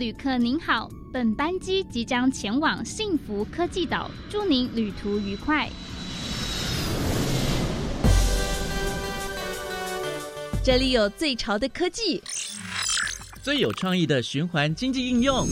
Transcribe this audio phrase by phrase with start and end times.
[0.00, 5.68] 旅客您好，本班机即将前往幸福科技岛，祝您旅途愉快。
[10.64, 12.22] 这里有最潮的科技，
[13.42, 15.46] 最有创意的循环经济应用，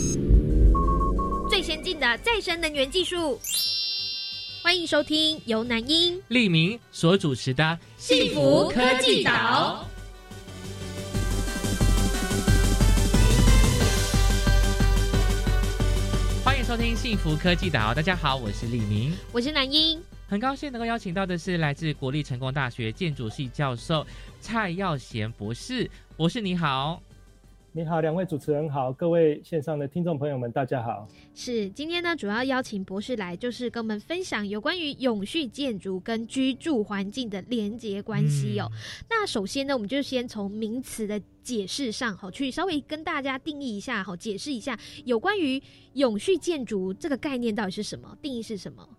[1.51, 3.39] 最先进的再生能源技术。
[4.63, 7.63] 欢迎收听由南英、利明所主持的
[7.99, 9.87] 《幸福科技岛》。
[16.69, 24.07] 收听《幸福科技岛》，大家好，我是李明，我是南英，很高兴能够邀请到的是来自国立成功大学建筑系教授
[24.39, 25.91] 蔡耀贤博士。
[26.15, 27.03] 博士你好。
[27.79, 31.07] 你好，两位主持人好，各位线上的听众朋友们，大家好。
[31.33, 38.69] 是今天呢，主要邀请博士来，就是跟我们分享有关于永续建筑跟居住环境的连结关系哦。
[39.09, 48.98] 那首先呢，我们就先从名词的解释上，好，去稍微跟大家定义一下，好，解释一下有关于永续建筑这个概念到底是什么，定义是什么。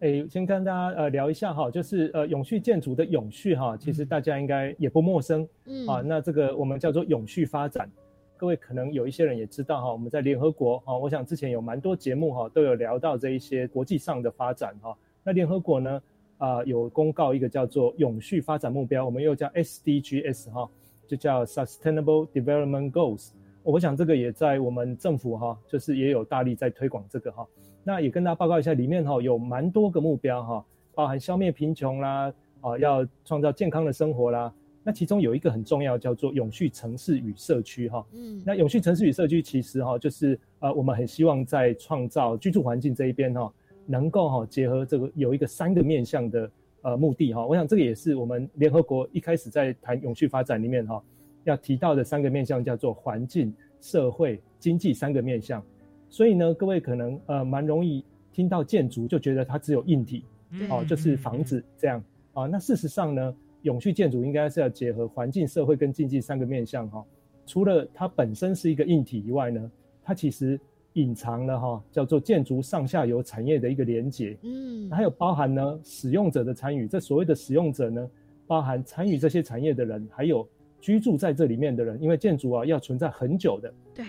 [0.00, 5.86] 诶，先跟大家呃聊一下哈，就是呃永续建筑的永续哈，其实大家应该也不陌生，嗯。
[5.88, 7.90] 啊，那这个我们叫做永续发展，
[8.36, 16.00] 各位可能有一些人也知道哈，我们在联合国哈，我想之前有蛮多节目哈都有聊到这一些国际上的发展哈，那联合国呢
[16.36, 20.70] 啊有公告一个叫做永续发展目标，我们又叫 SDGs 哈，
[21.08, 23.30] 就叫 Sustainable Development Goals，
[23.64, 27.44] 我想这个也在我们政府哈，就是也有大力在推广这个哈。
[27.88, 34.52] 那也跟大家报告一下，里面哈有蛮多个目标哈，包含消灭贫穷啦，啊，要创造健康的生活啦。
[34.84, 38.04] 那其中有一个很重要，叫做永续城市与社区哈。
[38.12, 43.50] 嗯，那永续城市与社区其实哈，就是呃，我们很希望在创造居住环境这一边哈，
[43.86, 46.50] 能够哈结合这个有一个三个面向的
[46.82, 47.46] 呃目的哈。
[47.46, 51.02] 我想这个也是我们联合国一开始在谈永续发展里面哈
[51.44, 53.50] 要提到的三个面向，叫做环境、
[53.80, 55.64] 社会、经济三个面向。
[56.10, 60.24] 所以呢，各位可能呃蛮容易听到建筑就觉得它只有硬体，
[60.70, 62.46] 哦，就是房子这样啊。
[62.46, 67.04] 那事实上呢，永续建筑应该是要结合环境、社会跟经济三个面向哈。
[67.46, 69.70] 除了它本身是一个硬体以外呢，
[70.02, 70.58] 它其实
[70.94, 76.88] 隐藏了哈叫做建筑上下游产业的一个连接，嗯，还有包含呢使用者的参与。
[76.88, 78.10] 这所谓的使用者呢，
[78.46, 80.48] 包含参与这些产业的人，还有
[80.80, 84.04] 居住在这里面的人，因为建筑啊要存在很久的，对。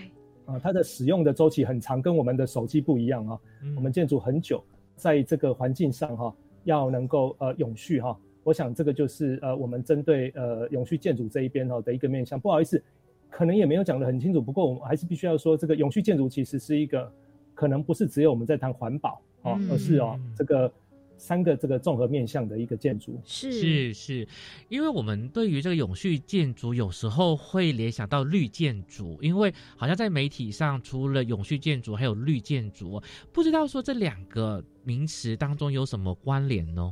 [0.50, 3.38] 啊，它的使用的周期很长，跟我们的手机不一样啊。
[3.76, 4.62] 我们建筑很久，
[4.96, 6.34] 在这个环境上哈，
[6.64, 8.18] 要能够呃永续哈。
[8.42, 12.40] 我想这个就是呃我们针对呃永续建筑这一边哈的一个面向。
[12.40, 12.82] 不好意思，
[13.28, 17.10] 可能也没有讲得很清楚，不过我们还是必须要说，这个永续建筑其实是一个
[17.54, 20.72] 可能不是只有我们在谈环保哦，而是哦这个。
[21.20, 24.28] 三个这个综合面向的一个建筑是是是，
[24.70, 33.00] 因为我们对于这个永续建筑有时候会联想到绿建筑，因为好像在媒体上除了永续建筑还有绿建筑，
[33.32, 36.90] 不知道说这两个名词当中有什么关联呢？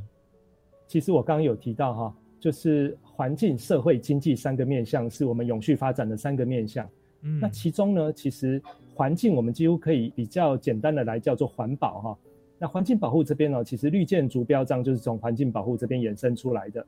[0.85, 6.87] 其实我刚刚有提到哈，就是环境、社会、经济三个面向是我们永续发展的三个面向。
[7.23, 8.61] 嗯，那其中呢，其实
[8.93, 12.17] 环境我们几乎可以比较简单的来叫做环保哈。
[12.61, 16.81] 那环境保护这边呢，其实绿建筑标章就是从环境保护这边衍生出来的，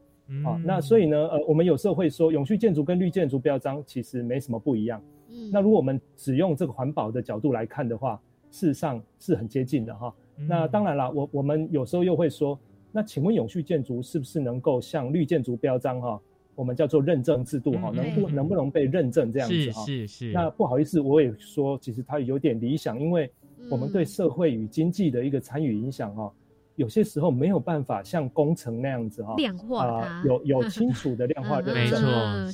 [0.43, 5.01] 啊，那所以呢，呃，我们有时候会说，永续建筑跟绿建筑标章其实没什么不一样。
[5.29, 8.21] 嗯，那如果我们只用这个环保的角度来看的话，
[8.51, 10.13] 事实上是很接近的哈。
[10.45, 12.59] 那当然了，我我们有时候又会说，
[12.91, 16.21] 那请问永续建筑是不是能够像绿建筑标章哈，
[16.53, 19.85] 我们叫做认证制度哈，能不能不能被认证这样子哈？
[19.85, 20.31] 是是是。
[20.33, 23.31] 那不好意思，我也说，其实它有点理想，因为。
[23.69, 26.31] 我们对社会与经济的一个参与影响哈，
[26.75, 32.01] 有些时候没有办法像工程那样子哈，量化它，有有清楚的量化认证。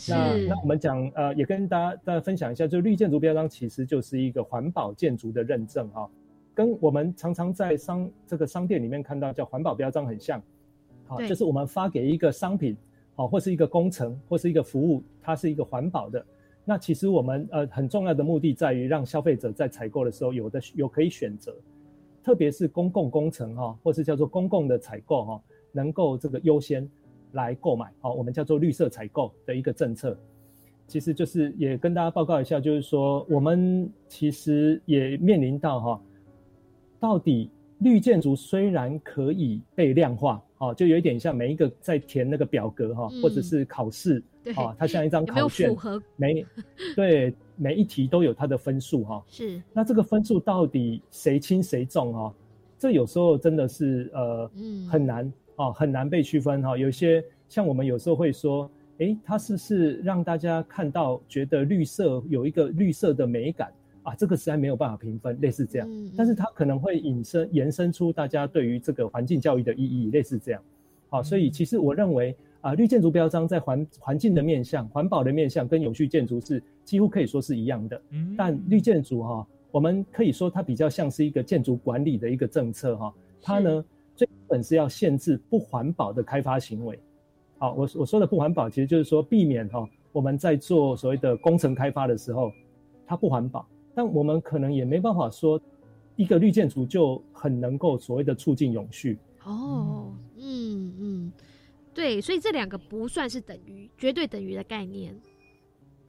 [0.09, 6.09] 那那我们讲呃，也跟大家大家分享一下，就绿建筑标章其实就是一个环保建筑的认证哈，
[6.53, 10.41] 跟我们常常在商这个商店里面看到叫环保标章很像，
[11.07, 12.75] 好，就是我们发给一个商品，
[13.15, 16.23] 好，或是一个工程或是一个服务，它是一个环保的。
[16.69, 21.55] 那其实我们呃很重要的目的在于让消费者在采购的时候有的有可以选择，
[22.21, 25.41] 特别是公共工程哈，或是叫做公共的采购哈，
[25.71, 26.85] 能够这个优先
[27.31, 30.19] 来购买好，我们叫做绿色采购的一个政策，
[30.87, 36.01] 其实就是也跟大家报告一下，就是说我们其实也面临到哈，
[36.99, 37.49] 到底
[37.79, 40.43] 绿建筑虽然可以被量化。
[40.59, 44.23] 哦，就有一点像每一个在填那个表格哈，或者是考试，
[44.55, 45.75] 啊，它像一张考卷，
[46.15, 46.45] 每
[46.95, 49.23] 对每一题都有它的分数哈。
[49.27, 52.33] 是，那这个分数到底谁轻谁重啊？
[52.79, 54.51] 这有时候真的是呃
[54.89, 56.77] 很难哦，很难被区分哈。
[56.77, 63.71] 有些像我们有时候会说，诶，它是不是让大家看到觉得绿色有一个绿色的美感
[64.07, 65.89] 啊，这个实在没有办法评分，类似这样。
[66.15, 70.61] 但是它可能会引申延伸出大家对于这个环境教育的意义，类似这样。
[71.09, 78.01] 好，所以其实我认为啊，绿建筑标章在环环境的面向、环保的面向跟永续建筑是几乎可以说是一样的。
[78.11, 83.83] 嗯，但绿建筑哈，我们可以说它比较像是一个建筑管理的一个政策哈，它呢
[84.15, 86.97] 最本是要限制不环保的开发行为。
[87.57, 92.53] 好，我我说的不环保，其实就是说避免哈我们在做所谓的工程开发的时候，
[93.05, 93.67] 它不环保。
[93.97, 95.59] 但我们可能也没办法说，
[96.15, 99.17] 一个绿建筑就很能够所谓的促进永续。
[99.43, 101.31] 哦，嗯嗯，
[101.95, 105.19] 对，所以这两个不算是等于绝对等于的概念。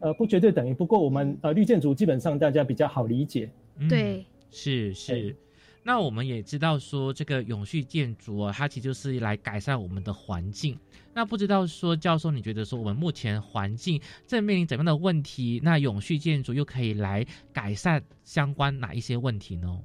[0.00, 3.50] 呃，不绝对等于，不过我们呃绿建筑基本上大家比较好理解。
[3.88, 5.34] 对，是是。
[5.82, 10.78] 那我们也知道说，这个永续建筑啊，它其实就是来改善我们的环境。
[11.14, 15.60] 那不知道说，教授你觉得说，我们目前环境正面临怎样的问题？
[15.64, 19.80] 那永续建筑又可以来改善相关哪一些问题呢？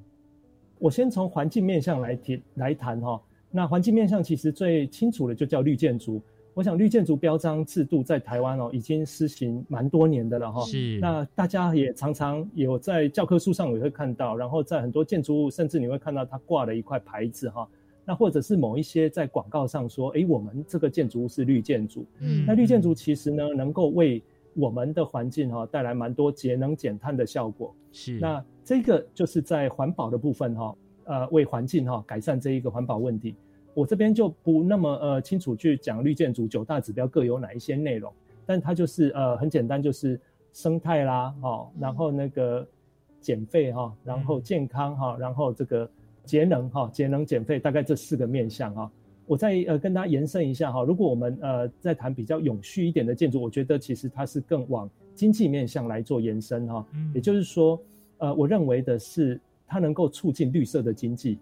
[0.80, 3.22] 我先从环境面向来提来谈哈。
[3.50, 6.22] 那环境面向其实最清楚的就叫绿建筑。
[6.54, 10.62] 我想绿建筑标章制度在台湾哦，已经施行蛮多年的了哈。
[10.66, 11.00] 是。
[11.00, 17.68] 那大家也常常有在教科书上也会看到，然后在很多建筑物，甚至你会看到它挂了一块牌子哈。
[18.06, 22.06] 那或者是某一些在广告上说，哎，我们这个建筑物是绿建筑。
[22.20, 22.46] 嗯。
[22.46, 24.22] 那绿建筑其实呢，能够为
[24.54, 27.74] 我们的环境哈带来蛮多节能减碳的效果。
[27.92, 28.20] 是。
[28.20, 33.36] 那这个就是在环保的部分哈，呃，为环境哈改善这一个环保问题。
[33.74, 38.14] 我这边就不那么呃清楚去讲绿建筑九大指标各有哪一些内容，
[38.46, 40.20] 但它就是呃很简单，就是
[40.52, 42.68] 生态啦，哦，然后那个
[43.20, 45.90] 减费哈，然后健康哈，然后这个
[46.24, 48.92] 节能哈，节能减费大概这四个面向哈。
[49.26, 56.86] 我再呃跟大家延伸一下哈，如果我们呃在谈比较永续一点的建筑，我觉得其实它是更往经济面向来做延伸哈，
[57.16, 57.82] 也就是说
[58.20, 61.40] 呃我认为的是它能够促进绿色的经济，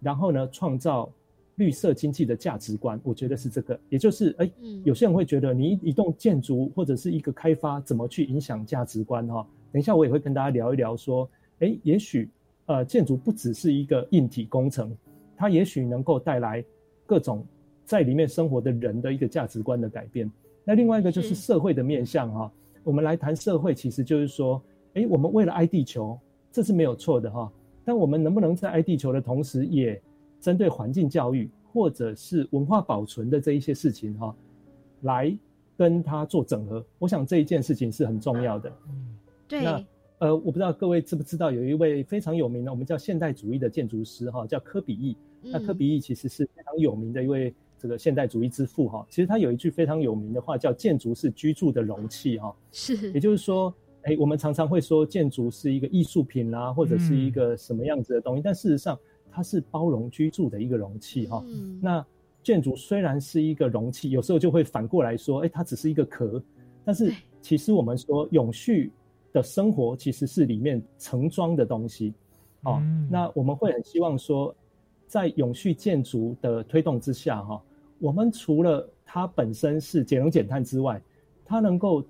[0.00, 1.12] 然后呢创造。
[1.56, 4.50] 绿色经济的价值观，我觉得是这个，也就是，哎，
[4.84, 9.46] 有些人会觉得你一栋建筑或者是一个开发怎么去影响价值观哈？
[9.72, 11.28] 等一下我也会跟大家聊一聊，说，
[11.60, 12.28] 哎，也许，
[12.66, 14.96] 呃，建筑不只是一个硬体工程，
[15.36, 16.64] 它也许能够带来
[17.06, 17.46] 各种
[17.84, 20.30] 在里面生活的人的一个价值观的改变。
[20.64, 21.34] 那另外一个就是。
[21.34, 22.50] 社会的面向哈，
[22.84, 24.62] 我们来谈社会，其实就是说，
[24.94, 26.18] 哎，我们为了爱地球，
[26.50, 27.52] 这是没有错的哈，
[27.84, 30.00] 但我们能不能在爱地球的同时，也
[30.44, 34.36] 针对环境教育或者是文化保存的这一些事情哈，
[35.00, 35.34] 来
[35.74, 38.70] 跟他做整合，我想这一件事情是很重要的。
[38.86, 39.16] 嗯，
[39.48, 39.64] 对。
[39.64, 39.84] 那
[40.18, 45.16] 呃，我不知道各位知不知道，有一位非常有名的，我们叫现代主义的建筑师哈，叫科比意。
[45.40, 49.06] 那科比意其实是非常有名的一位这个现代主义之父哈。
[49.08, 52.54] 其实他有一句非常有名的话，叫“建筑是居住的容器”哈。
[52.70, 53.10] 是。
[53.12, 58.98] 也就是说，哎，我们常常会说建筑是一个艺术品啦，或者是一个什么样子的东西，但事实上。
[59.34, 61.44] 它是包容居住的一个容器哈，
[61.80, 62.06] 那
[62.40, 66.40] 建筑虽然是一个容器，有时候就会反过来说，哎，它只是一个壳，
[66.84, 68.92] 但是其实我们说永续
[69.32, 72.14] 的生活其实是里面盛装的东西，
[72.62, 74.54] 哦，那我们会很希望说，
[75.08, 77.60] 在永续建筑的推动之下哈，
[77.98, 81.02] 我们除了它本身是节能减碳之外，
[81.44, 82.04] 它能够。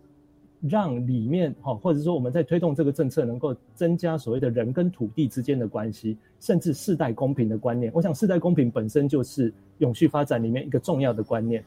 [0.69, 7.93] 让里面哈，或者说我们在推动这个政策，能够增加所谓的人跟土地之间的关系，甚至世代公平的观念。
[7.95, 11.63] 我想世代公平本身就是永续发展里面一个重要的观念。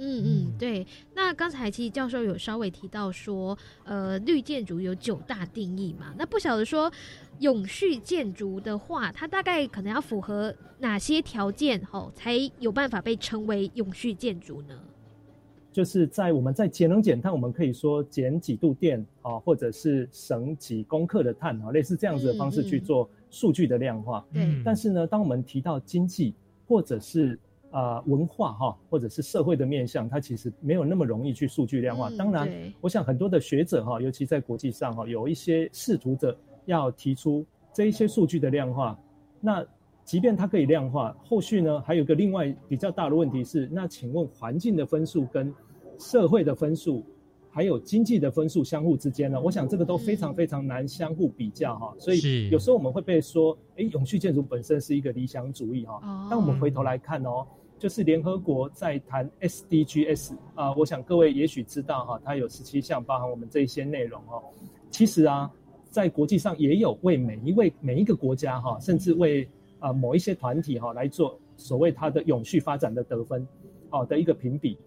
[0.00, 0.86] 嗯嗯，对。
[1.12, 6.14] 那刚才其实教授有稍微提到说，呃，绿建筑有九大定义嘛？
[6.16, 6.90] 那不晓得说
[7.40, 14.78] 永续建筑的话，它大概可能要符合哪些条件吼，才有办法被称为永续建筑呢？
[15.78, 24.26] 就是在我们在节能减碳，我们可以说减几度电啊，或者是省几公克的碳啊，类似这样子的方式去做数据的量化。
[24.32, 24.60] 嗯。
[24.64, 26.34] 但是呢，当我们提到经济
[26.66, 27.38] 或者是
[27.70, 32.10] 啊文化哈，或者是社会的面向，它其实没有那么容易去数据量化。
[32.18, 38.98] 当然，我想很多的学者哈，尤其在国际上哈，有一些试图者要提出这一些数据的量化。
[39.40, 39.64] 那
[40.04, 45.54] 即便它可以量化，后续呢还有个另外比较大的问题是，那请问环境的分数跟
[45.98, 47.04] 社会的分数，
[47.50, 49.40] 还有经济的分数相互之间呢？
[49.40, 51.94] 我想这个都非常非常难相互比较哈。
[51.98, 56.00] 所以有时候我们会被说，哎，永续建筑本身是一个理想主义哈。
[56.30, 57.44] 但我们回头来看哦，
[57.78, 64.42] 就是联合国在谈 SDGs 啊，我想各位也许知道哈，它有十七项，包含我们这一些内容哦。
[64.90, 65.50] 其实啊，
[65.90, 69.48] 在国际上也有为每一位每一个国家哈，甚至为
[69.80, 73.44] 啊某一些团体哈来做所谓它的永续发展的得分，
[73.90, 74.78] 好的一个评比。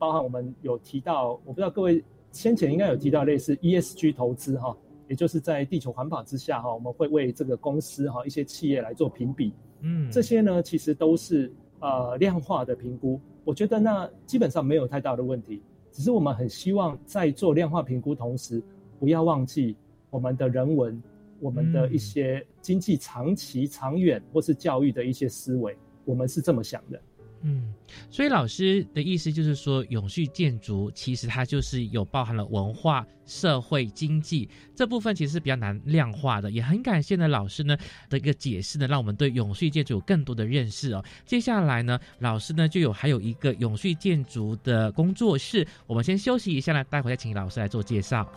[0.00, 2.02] 包含我们有提到，我不知道各位
[2.32, 4.74] 先前应该有提到类似 ESG 投资哈
[5.08, 9.52] 也就是在地球环保之下哈，我们会为这个公司哈一些企业来做评比，
[9.82, 18.62] 嗯，这些呢其实都是呃量化的评估，我觉得那基本上没有太大的问题，只是我们很希望在做量化评估同时，
[18.98, 19.76] 不要忘记
[20.08, 21.02] 我们的人文，
[21.40, 25.76] 我们的一些经济长期长远或是教育的一些思维，
[26.06, 27.02] 我们是这么想的。
[27.42, 27.72] 嗯，
[28.10, 36.50] 所以老师的意思就是说，永续建筑其实它就是有包含了文化、社会、经济这部分，其实是比较难量化的。
[36.50, 37.74] 也很感谢呢老师呢
[38.10, 41.02] 的一个解释呢，让我们对永续建筑有更多的认识哦。
[41.24, 48.30] 接下来呢，老师呢就有还有一个永续建筑的工作室，我们先休息一下呢，待会再请老师来做介绍。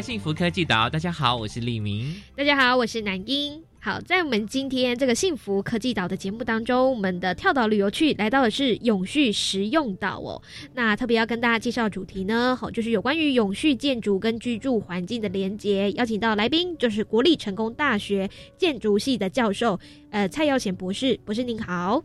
[0.00, 2.14] 幸福科技岛，大家好，我是李明。
[2.34, 3.62] 大家好，我是南英。
[3.78, 10.40] 好，在我们今天这个幸福科技岛的节目当中，我们的跳岛旅游区来到的是永续实用岛哦。
[10.74, 15.92] 那特别要跟大家介绍主题呢，好，就是有关于永续建筑跟居住环境的连接。
[15.92, 19.78] 邀请到来宾就是国立成功大学建筑系的教授，
[20.10, 21.18] 呃，蔡耀贤博士。
[21.24, 22.02] 博士您好。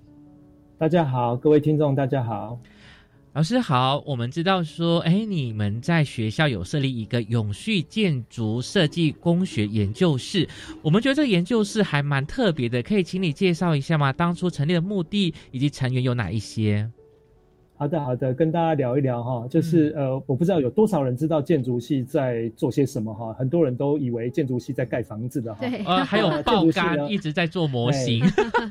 [0.77, 2.59] 大家好，各位听众，大家好。
[3.35, 10.47] 老师好，我们知道说，哎，你们在学校有设立一个永续建筑设计工学研究室，
[10.81, 14.13] 我们觉得这个研究室还蛮特别的，可以请你介绍一下吗？
[14.13, 16.89] 当初成立的目的以及成员有哪一些？
[17.75, 28.23] 好的，好的，跟大家聊一聊哈，就是呃，我不知道有多少人知道建筑系在做些什么哈，很多人都以为建筑系在盖房子的哈，呃，还有爆肝一直在做模型，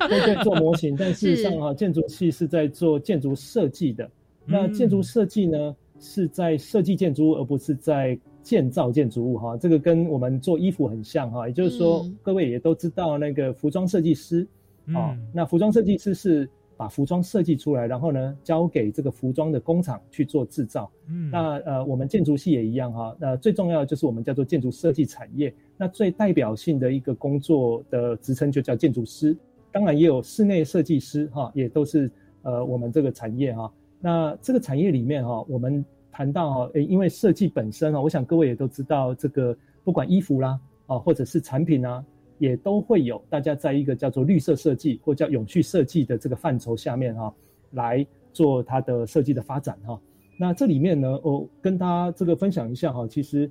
[0.09, 4.11] 对，做模型，但事实上哈，建筑系是在做建筑设计的。
[4.47, 9.57] 那建筑设计呢，是在设计建筑物，而不是在建造建筑物哈。
[9.57, 11.49] 这个跟我们做衣服很像哈。
[11.49, 14.47] 也就是说，各位也都知道那个服装设计师
[14.93, 20.91] 啊，那服装设计师是把服装设计出来，然后呢交给这个服装的工厂去做制造。
[21.09, 23.17] 嗯，那呃，我们建筑系也一样哈。
[23.19, 25.55] 那最重要的就是我们叫做建筑设计产业。
[25.79, 29.37] 那最代表性的一个工作的职称就叫建筑师。
[29.73, 32.11] 当然也有室内设计师哈，也都是
[32.43, 33.73] 呃我们这个产业哈。
[34.01, 42.05] 那这个产业里面哈，我们谈到哈，因为设计本身啊，我想各位也都知道，这个不管衣服啦，啊，或者是产品啊，
[42.39, 47.35] 也都会有大家在一个叫做绿色设计或叫永续设计的这个范畴下面哈，
[47.71, 50.01] 来做它的设计的发展哈。
[50.39, 53.51] 那这里面呢，我跟大家这个分享一下哈，其实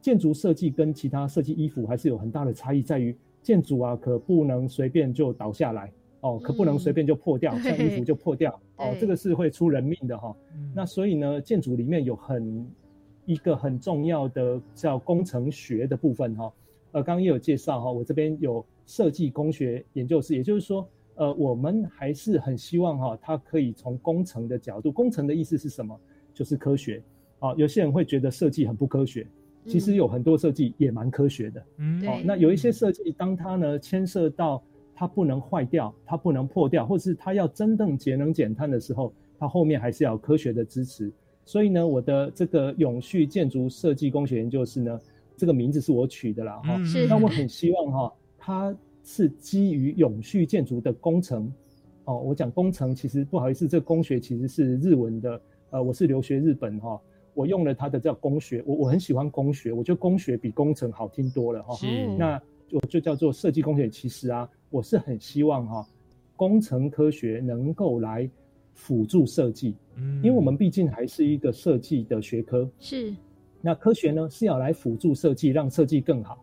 [0.00, 5.92] 建筑设计跟其他设计衣服还是有很大的差异，在于建筑啊，可不能随便就倒下来。
[6.22, 10.34] 哦，可不能随便就破掉，像衣服就破掉，哦，这个是会出人命的哈。
[10.74, 12.66] 那所以呢，建筑里面有很
[13.26, 16.52] 一个很重要的叫工程学的部分哈。
[16.92, 25.98] 呃，刚刚也有介绍哈，我这边有设计工学研究室，也就是说，呃，我们还是很希望哈，它可以从工程的角度，工程的意思是什么？
[26.32, 27.02] 就是科学。
[27.40, 29.26] 啊，有些人会觉得设计很不科学，
[29.66, 31.66] 其实有很多设计也蛮科学的。
[31.78, 34.62] 嗯，哦，那有一些设计，当它呢牵涉到
[35.02, 41.10] 它不能坏掉，它不能破掉，或是它要真正节能减碳的时候，它后面还是要科学的支持。
[41.44, 45.00] 所以呢，我的这个永续建筑设计工学研究室呢，
[45.36, 46.84] 这个名字是我取的啦，哈。
[46.84, 47.08] 是。
[47.08, 51.52] 那我很希望哈，它是基于永续建筑的工程。
[52.04, 55.40] 哦，我讲工程，其实不好意思，这个工学其实是日文的。
[55.70, 57.00] 呃，我是留学日本哈，
[57.34, 61.74] 我用了它的叫工学，我我很喜欢工学，我觉得工学比工程好听多了哈。
[61.74, 62.06] 是。
[62.16, 62.40] 那
[62.70, 64.48] 我就叫做设计工学，其实啊。
[64.72, 65.86] 我是很希望哈，
[66.34, 68.28] 工程科学能够来
[68.72, 73.14] 辅助设计，嗯，因为我们毕竟还是一个设计的学科，是。
[73.60, 76.42] 那科学呢是要来辅助设计，让设计更好。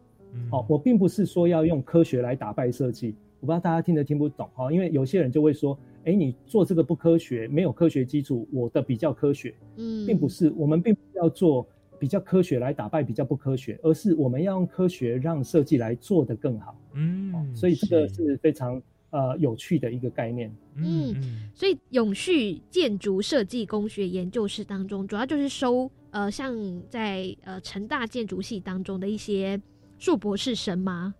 [0.52, 11.68] 哦，我并不是说要用科学来打败设计，我不知道大家听得听不懂哈，因为有些人就会说，哎，你做这个不科学，没有科学基础，我的比较科学，嗯，并不是，我们并不要做
[12.00, 16.76] 比较科学来打败比较不科学，而是我们要用科学让设计来做得更好。
[16.94, 20.56] 嗯，所以这个是非常呃有趣的一个概念。
[20.76, 21.14] 嗯，
[21.54, 26.56] 所以永续建筑设计工学研究室当中，主要就是收呃像
[26.90, 29.62] 在呃成大建筑系当中的一些
[29.98, 31.14] 硕博士生吗？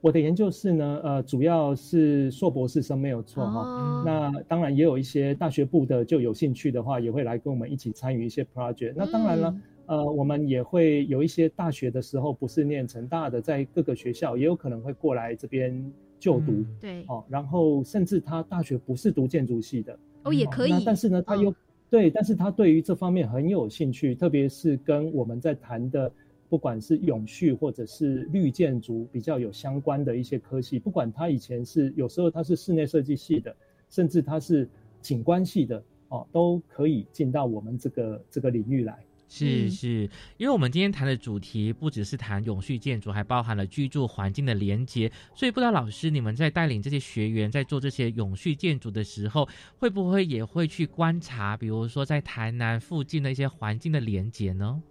[0.00, 4.02] 我的研究室呢，呃，主要是硕博士生没有错哈。
[4.04, 8.94] 那当然也有一些大学部的就有兴趣的话，也会来跟我们一起参与一些 project。
[8.96, 9.56] 那当然了，
[9.92, 16.64] 呃，我们也会有一些大学的时候不是念成大的，在各个学校也有可能会过来这边就读。
[16.80, 20.72] 对，哦，然后甚至他大学不是读建筑系的哦，也可以。
[20.82, 21.54] 但是呢，他又
[21.90, 26.10] 对，但是他对于这方面很有兴趣，特别是跟我们在谈的。
[26.48, 33.54] 不管是永续或者是绿建筑比较有相关的一些科系，不管他以前是有时候他是室内设计系的，
[33.88, 34.68] 甚至他是
[35.00, 38.98] 景观系的哦，都可以进到我们这个这个领域来。
[39.34, 45.10] 是是，因为我们今天谈的主题不只是谈永续建筑，还包含了居住环境的连接。
[45.34, 49.48] 所以不知道老师你们在带领这些学员在做这些永续建筑的时候，
[49.78, 54.82] 会不会也会去观察，比如说在台南附近的一些环境的连接呢？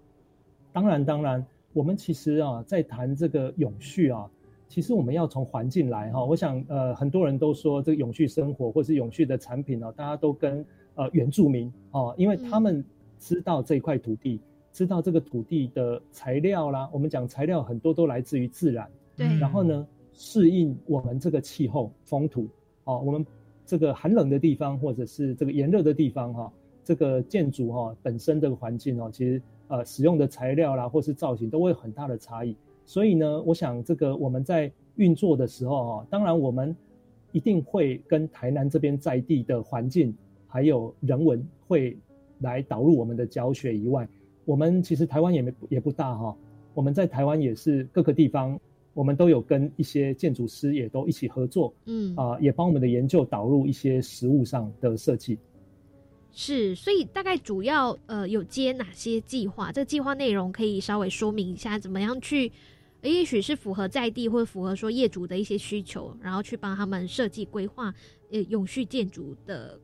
[0.74, 4.28] 当然，当然，我们其实啊，在谈这个永续啊，
[4.68, 6.26] 其实我们要从环境来哈。
[6.26, 12.84] 我想，呃，很多人都说这个永续生活或是永续的产品呢，大家都跟呃原住民哦，因为他们
[13.22, 14.42] 知道这一块土地，
[14.74, 16.90] 知道这个土地的材料啦。
[16.92, 19.28] 我们讲材料很多都来自于自然，对。
[19.38, 22.48] 然后呢，适应我们这个气候风土
[22.86, 23.24] 哦，我们
[23.66, 26.52] 这个寒冷的地方或者是这个炎热的地方哈，
[26.84, 29.42] 这个建筑哈本身这个环境哦，其实。
[29.74, 32.54] 呃，使用的材料啦，或是造型，都会有很大的差异。
[32.86, 36.76] 所以呢，我想这个我们在运作的时候哈，当然我们
[37.32, 40.14] 一定会跟台南这边在地的环境
[40.46, 41.98] 还有人文会
[42.42, 44.08] 来导入我们的教学以外，
[44.46, 46.36] 我们其实台湾也没也不大哈，
[46.74, 48.60] 我们在台湾也是各个地方，
[48.94, 55.38] 我们都有跟一些建筑师也都一起合作，嗯啊，也帮我们的研究导入一些实物上的设计。
[56.34, 59.72] 是，所以大概主要呃有接哪些计划？
[59.72, 62.52] 这个计划内容可以稍微说明一下，怎么样去？
[63.04, 67.94] 也许是符合在地或者符合说业主的一些需求，然后去帮他们设计规划
[68.32, 69.80] 呃永续建筑的。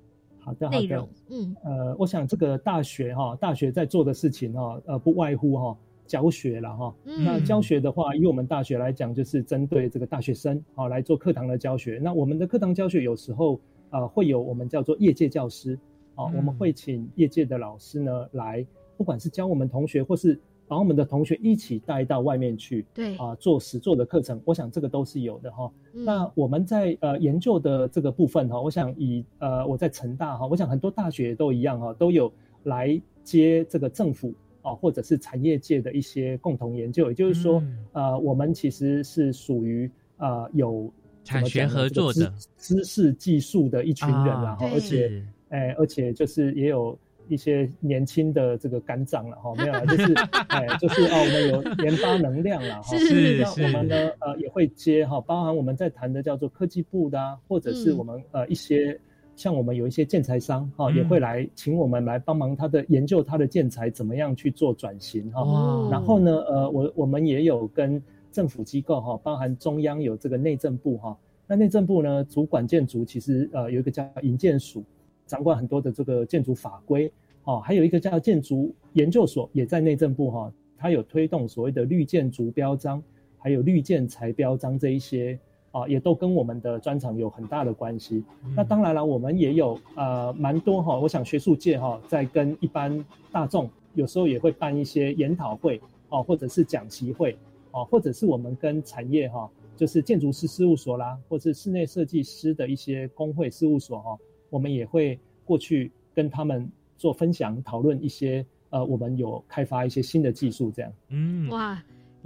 [0.47, 6.95] 好的，好的，嗯，呃，我想这个大学哈，大学在做的事情哈，呃，不外乎哈教学了哈。
[7.03, 11.99] 那教学的话，以我们大学来讲，就是针对这个大学生啊来做课堂的教学。
[12.01, 15.77] 那我们的课堂教学有时候呃会有我们叫做业界教师。
[16.15, 23.15] 哦，我们会请业界的老师呢来，不管是教我们同学，或是把我们的同学一起带到外面去，对。
[23.17, 25.71] 啊，做实做的课程，我想这个都是有的哈。
[25.91, 32.31] 那我们在呃研究的这个部分哈，我想以呃我在成大哈，我想很多大学都一样哈，都有
[32.63, 40.91] 来接这个政府啊或者是产业界的一些共同研究，也就是说，呃，我们其实是属于呃有
[41.23, 42.33] 产学合作的。
[42.57, 45.23] 知识技术的一群人，然后而且。
[45.49, 50.13] 哎，而且就是也有一些年轻的这个肝脏了哈， 没有，就是
[50.49, 52.95] 哎，就是啊，我们有研发能量了哈。
[52.97, 58.99] 是那我们呢，呃，也会接哈，包含我们在谈的叫做科技部的，或者是我们呃一些
[59.35, 65.89] 像我们有一些建材商哈，也会来请我们来帮忙他的研究，他的建材怎么样去做转型哈。
[65.91, 74.83] 然后呢，呃，我我们也有跟政府机构哈，包含中央有这个内政部哈，那内政部呢主管建筑其实呃有一个叫营建署。
[75.27, 77.11] 掌管很多的这个建筑法规，
[77.43, 83.03] 哦，还有一个叫建筑研究所，也在内政部哈，它有推动所谓的绿建筑标章，
[83.37, 85.37] 还有绿建材标章这一些，
[85.71, 88.23] 啊，也都跟我们的专长有很大的关系。
[88.55, 97.37] 那当然了，我们也有呃蛮多哈，我想学术界哈，在跟一般大众有时候也会办一些研讨会，哦，或者是讲习会，
[97.71, 104.17] 哦，或者是我们跟产业哈，就是建筑师事务所啦，或是室内设计师的一些工会事务所哈。
[104.49, 110.93] 我们也会过去跟他们做分享、讨论一些，呃，我们有开发一些新的技术，这样。
[111.09, 111.81] 嗯，哇。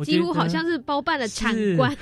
[0.06, 1.96] 几乎好像是包办了产官，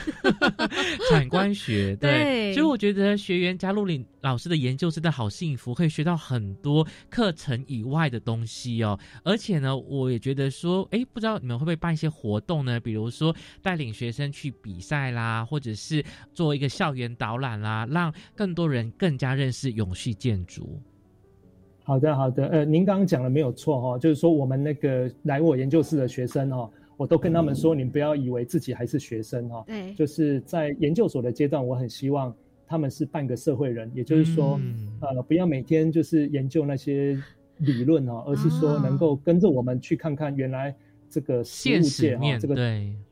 [1.09, 8.97] 产官学 对，所以我觉得学员加入你老师的研究真的好幸福，可以学到很多课程以外的东西哦。
[9.23, 12.79] 而且呢，我也觉得说，哎，不知道你们会不会办一些活动呢？
[12.79, 20.79] 比如说带领学生去比赛啦，或者是做一个校园导览啦，让更多人更加认识永续建筑。
[21.83, 26.69] 好的，好的，呃，您刚刚讲的没有错哈，就是说我们那个来我研究室的学生哈。
[26.99, 32.35] 我都跟他们说，你不要以为自己还是学生哈，对，就是在研究所的阶段，我很希望
[32.67, 34.59] 他们是半个社会人，也就是说，
[34.99, 37.17] 呃，不要每天就是研究那些
[37.59, 40.75] 理论哈，而是说能够跟着我们去看看原来
[41.09, 42.55] 这个实物界哈，这个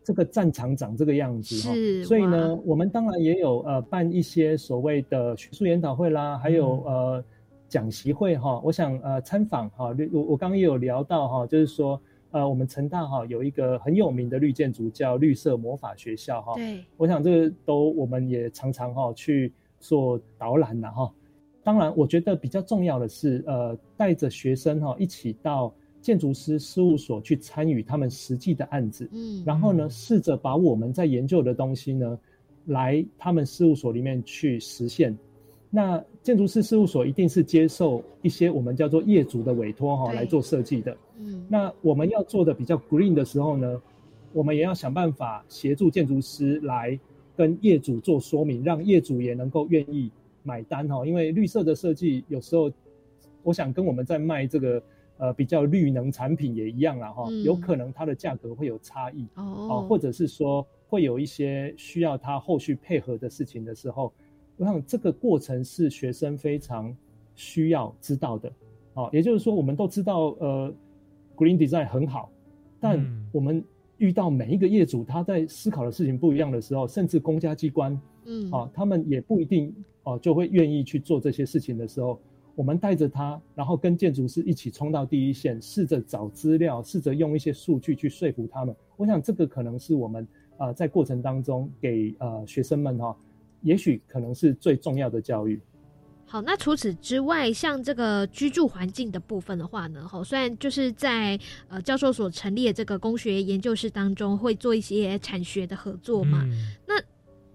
[0.03, 1.73] 这个战场长这个样子哈。
[2.03, 7.23] 所以呢，我们当然也有呃办一些所谓的学术研讨会啦，还有呃
[7.69, 8.59] 讲习会哈。
[8.65, 11.97] 我想呃参访哈，我我刚刚也有聊到哈，就是说。
[12.31, 16.55] 呃，我们成大哈有一个很有名的绿建筑叫绿色魔法学校哈。
[16.55, 21.11] 对，我想这个都我们也常常哈去做导览的哈。
[21.63, 32.17] 当然，我觉得比较重要的是，呃，带着学生哈一起到建筑师事务所去参与他们实际的案子，嗯，然后呢，试着把我们在研究的东西呢，
[32.65, 35.17] 来他们事务所里面去实现。
[35.69, 40.97] 那建筑师事务所一定是接受一些我们叫做业主的委托哈来做设计的。
[41.17, 43.81] 嗯，那我们要做的比较 green 的时候呢，
[44.33, 46.99] 我们也要想办法协助建筑师来
[47.33, 50.11] 跟业主做说明，让业主也能够愿意
[50.43, 51.05] 买单哈。
[51.05, 52.69] 因为绿色的设计有时候，
[53.43, 54.83] 我想跟我们在卖这个
[55.19, 64.11] 呃比较绿能产品也一样啦哈，有可能它的价格会有差异哦，或者是说会有一些需要它后续配合的事情的时候。
[64.57, 66.95] 我想这个过程是学生非常
[67.35, 68.51] 需要知道的，
[68.95, 70.73] 啊，也就是说，我们都知道，呃
[71.35, 72.31] ，green design 很好，
[72.79, 72.99] 但
[73.31, 73.63] 我们
[73.97, 79.71] 遇到每一个业主他在思考的事情不一样的时候，甚至公家机关，嗯，啊，他们也不一定
[80.03, 82.19] 哦就会愿意去做这些事情的时候，
[82.55, 88.75] 我们带着他，然后跟建筑师一起冲到第一线，试着找资料，试着用一些数据去说服他们。
[88.95, 93.15] 我想这个可能是我们啊在过程当中给呃学生们哈。
[93.61, 95.59] 也许可能是最重要的教育。
[96.29, 101.39] 好，那除此之外，像这个居住环境的部分的话呢，哈，虽然就是在
[101.69, 106.45] 呃教授所成立的这个工学研究室当中会做一些产学的合作嘛。
[106.85, 107.01] 那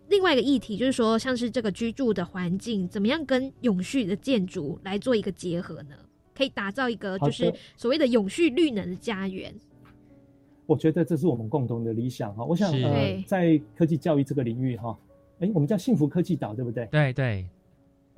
[0.08, 5.94] 另外一个议题就是说，像是这个居住的环境，怎么样跟永续的建筑来做一个结合呢？
[6.34, 9.54] 可以打造一个就是所谓的永续绿能的家园。
[10.64, 12.42] 我觉得这是我们共同的理想哈。
[12.42, 14.98] 我想呃，在科技教育这个领域哈。
[15.42, 16.86] 哎，我们叫幸福科技岛，对不对？
[16.86, 17.46] 对对，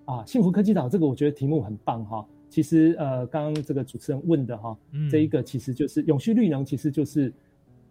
[0.04, 2.24] 啊，幸福科技岛这个我觉得题目很棒哈。
[2.50, 4.76] 其实呃，刚刚这个主持人问的哈，
[5.10, 7.32] 这一个其实就是永续绿能，其实就是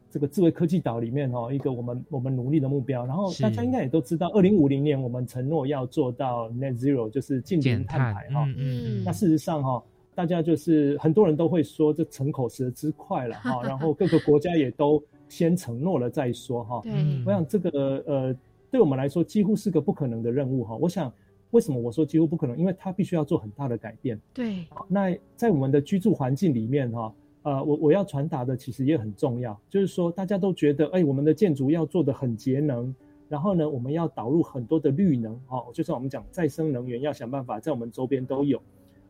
[0.10, 3.06] 这个智慧科技岛里面哈一个我们我们努力的目标。
[3.08, 8.46] 然后大家应该也都知道，二零五零年我们承诺要做到 net zero，就是净零碳排哈。
[8.56, 8.56] 嗯
[9.00, 9.04] 嗯。
[9.04, 16.82] 那事实上哈，大家就是很多人都会说这成口舌之快了哈， 然后各个国家也都先承诺了再说哈。
[16.84, 16.94] 对。
[17.26, 18.36] 我想这个呃。
[18.74, 20.76] 对我们来说，几乎是个不可能的任务哈。
[20.76, 21.14] 我想，
[21.52, 22.58] 为什么我说几乎不可能？
[22.58, 24.20] 因为它必须要做很大的改变。
[24.34, 24.66] 对。
[24.88, 32.92] 那在我们的居住环境里面哈，呃，我我要传达的其实也很重要，就是说大家都觉得，哎，我们的建筑要做的很节能，
[33.30, 38.60] 然后呢，我们要导入很多的绿能，哦，就像我们讲再生能源，要想办法在我们周边都有。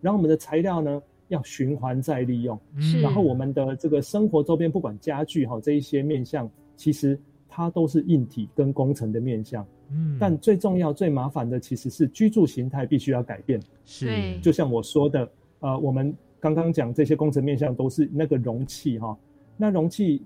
[0.01, 2.59] 然后我们的材料呢，要循环再利用。
[2.77, 2.99] 是。
[2.99, 7.17] 然后我们的这个生活周边，不管家具哈这一些面向，其实。
[7.55, 13.61] 它都是硬体跟工程的面向，嗯，但最重要、最麻烦的其实是居住形态必须要改变。
[13.85, 19.15] 是，就像我说的，呃，我们刚刚讲这些工程面向都是那个容器哈，
[19.55, 20.23] 那容器，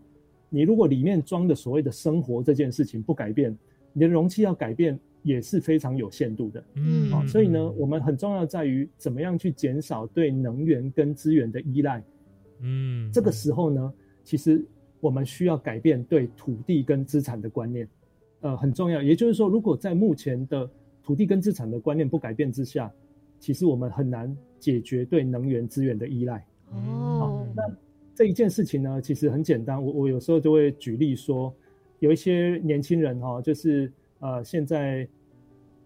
[0.49, 3.53] 你如果里面装的所谓的生活这件事情不改变，
[3.91, 6.63] 你的容器要改变也是非常有限度的。
[6.75, 12.01] 嗯，好，所以呢，我们很重要在于怎么样去减少对能源跟资源的依赖。
[12.61, 14.65] 嗯，这个时候呢，其实。
[14.99, 17.87] 我们需要改变对土地跟资产的观念，
[18.41, 19.01] 呃，很重要。
[19.01, 20.69] 也就是说，如果在目前的
[21.03, 22.91] 土地跟资产的观念不改变之下，
[23.39, 26.43] 其实我们很难解决对能源资源的依赖。
[26.71, 27.63] 哦，那
[28.15, 29.81] 这一件事情呢，其实很简单。
[29.81, 31.53] 我我有时候就会举例说，
[31.99, 35.07] 有一些年轻人哈，就是呃，现在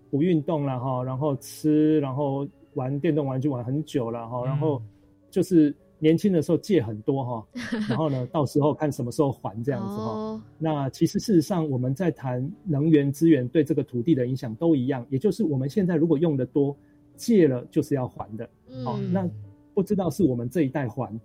[0.10, 4.82] 不运动了哈，然后吃，然后玩电动玩具玩很久了哈，然后
[5.30, 5.76] 就是。
[6.03, 7.47] 年轻的时候借很多哈，
[7.87, 10.43] 然后呢，到时候看什么时候还这样子哈。
[10.57, 16.75] 那其实事实上我们在谈能源资源对这个土地的影响都一样，也就是我们现在如果用的多，
[17.15, 18.49] 借了就是要还的。
[18.83, 19.29] 好，那
[19.75, 21.15] 不知道是我们这一代还，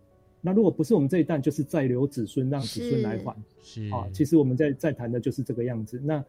[0.42, 3.34] 那如果不是我们这一代，就是再留子孙让子孙来还。
[3.62, 5.98] 是啊，其实我们在在谈的就是这个样子。
[6.04, 6.22] 那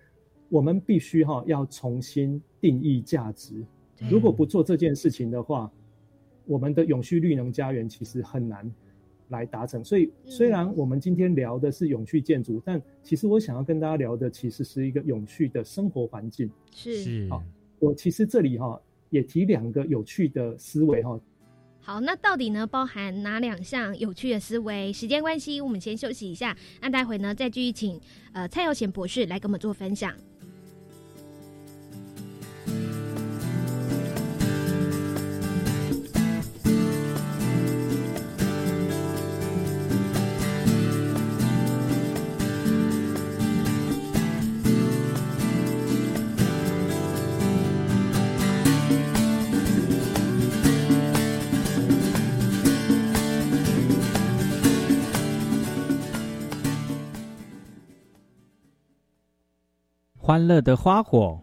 [0.48, 3.62] 我们必须哈要重新定义价值，
[4.10, 5.70] 如果不做这件事情的话。
[6.48, 8.72] 我们的永续绿能家园其实很难
[9.30, 16.50] 来达成，所以虽然我们今天聊的是永续建筑，但其实我想要跟大家聊的其实是一个永续的生活环境。
[16.72, 17.44] 是，好，
[17.80, 18.80] 我其实这里哈
[19.10, 21.20] 也提两个有趣的思维哈。
[21.82, 24.92] 好，那到底呢包含哪两项有趣的思维？
[24.94, 28.00] 时间关系，我们先休息一下，那待会呢再继续请
[28.32, 30.14] 呃蔡耀贤博士来跟我们做分享。
[60.28, 61.42] 欢乐的花火，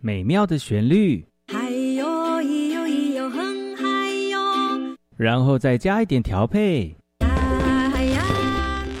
[0.00, 6.96] 美妙的旋律，嗨哟咿哟咿哟哼嗨哟，然后再加一点调配。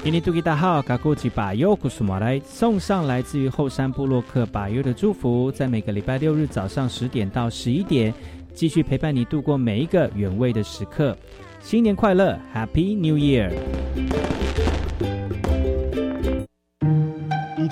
[0.04, 8.14] 印尼杜吉大号嘎古吉巴尤古苏马来送上来自于后山部落克巴尤的祝福，在每个礼拜六日早上十点到十一点，
[8.54, 11.18] 继续陪伴你度过每一个原味的时刻。
[11.60, 13.50] 新年快乐，Happy New Year！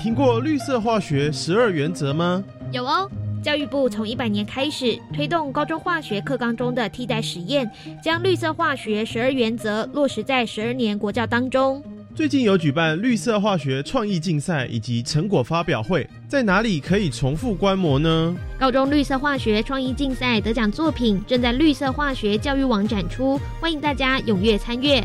[0.01, 2.43] 你听过绿色化学十二原则吗？
[2.71, 3.07] 有哦。
[3.43, 7.69] 教育部从一百年开始推动高中化学课纲中的替代实验，
[8.03, 11.83] 将绿色化学十二原则落实在十二年国教当中。
[12.15, 18.35] 最近有举办绿色化学创意竞赛以及成果发表会，在哪里可以重复观摩呢？
[18.57, 24.99] 高中绿色化学创意竞赛得奖作品正在绿色化学教育网展出，欢迎大家踊跃参与。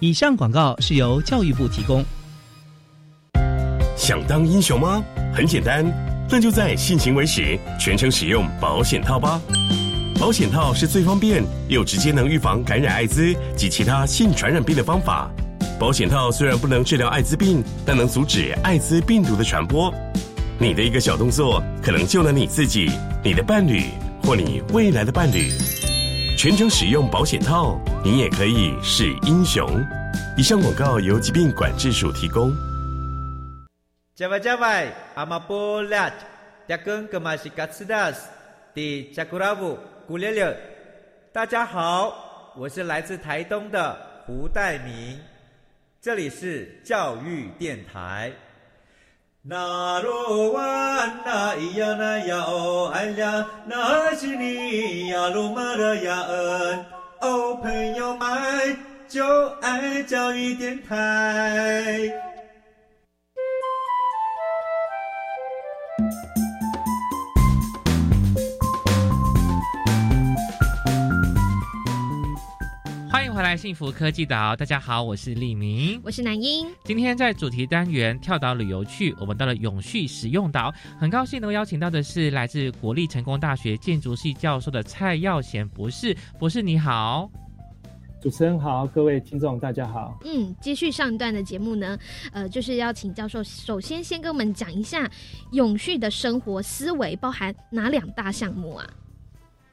[0.00, 2.04] 以上广告是由教育部提供。
[4.04, 5.02] 想当英雄吗？
[5.32, 5.82] 很简单，
[6.28, 9.40] 那就在性行为时全程使用保险套吧。
[10.20, 15.30] 保险套是最方便又直接能预防感染艾滋及其他性传染病的方法。
[15.78, 19.90] 保险套虽然不能治疗艾滋病，但能阻止艾滋病毒的传播。
[20.58, 22.90] 你的一个小动作，可能救了你自己、
[23.24, 23.84] 你的伴侣
[24.22, 25.50] 或你未来的伴侣。
[26.36, 29.66] 全程使用保险套，你也可以是英雄。
[30.36, 32.52] 以上广告由疾病管制署提供。
[34.16, 36.08] 加外加外，阿玛波拉，
[36.68, 38.28] 扎根格玛西卡斯达斯，
[38.72, 40.56] 迪加古拉布古列列。
[41.32, 45.18] 大家好，我是来自台东的胡代明。
[46.00, 48.30] 这里是教育电台。
[49.42, 50.62] 那罗哇
[51.24, 56.86] 那咿呀那呀哦哎呀，那是你呀鲁玛的呀恩
[57.20, 62.12] 哦，朋友们就爱教育电台。
[73.14, 76.68] 回来幸福科技岛，大家好，我是立明，我是南英。
[76.84, 86.16] 今天在主题单元跳岛旅游去，我们到了永续使用岛，很高兴能邀请到的是来自国立成功大学建筑系教授的蔡耀贤博士。
[86.38, 87.30] 博士你好，
[88.20, 90.18] 主持人好，各位听众大家好。
[90.24, 91.98] 嗯，继续上一段的节目呢，
[92.32, 95.10] 呃，就是要请教授首先先跟我们讲一下
[95.52, 98.88] 永续的生活思维包含哪两大项目啊？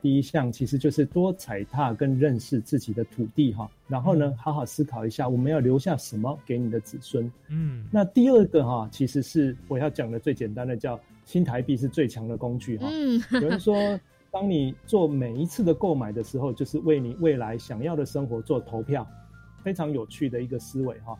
[0.01, 7.31] 第一项其实就是多踩踏跟认识自己的土地哈，然后呢，好好思考一下我们要留下什么给你的子孙。
[7.49, 12.87] 嗯，那第二个哈，其实是我要讲的最简单的，叫新台币是最强的工具哈。
[12.89, 13.75] 嗯，有人说，
[14.31, 19.07] 当你做每一次的购买的时候，就是为你未来想要的生活做投票，
[19.63, 21.17] 非常有趣的一个思维哈。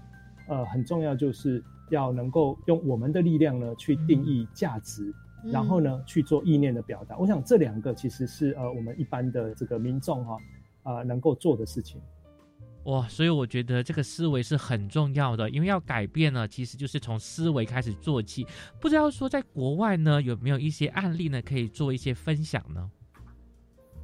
[0.48, 5.14] 呃，很重要就是要能够用我们的力量呢去定义价值。
[5.44, 7.18] 然后呢，去做意念的表达。
[7.18, 10.38] 我想这两个其实是呃，我们一般的这个民众哈
[10.84, 12.02] 啊能够做的事情。
[12.86, 18.46] 哇，所以我觉得这个思维是很重要的，因为要改变呢，其实就是从思维开始做起。
[18.80, 22.90] 不知道说在国外呢，有没有一些案例呢，可以做一些分享呢？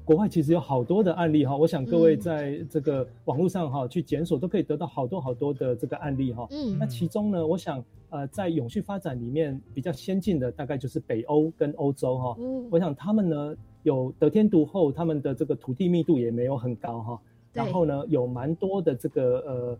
[0.08, 6.48] 国外其实有好多的案例哈，我想各位在这个网络上哈去检索，都可以得到好多好多的这个案例哈。
[6.50, 12.38] 嗯，那其中呢，我想呃在永续发展里面比较先进的，大概就是北欧跟欧洲哈。
[12.40, 17.20] 嗯，我想他们呢有得天独厚，他们的这个土地密度也没有很高哈。
[17.52, 19.78] 然后呢，有蛮多的这个呃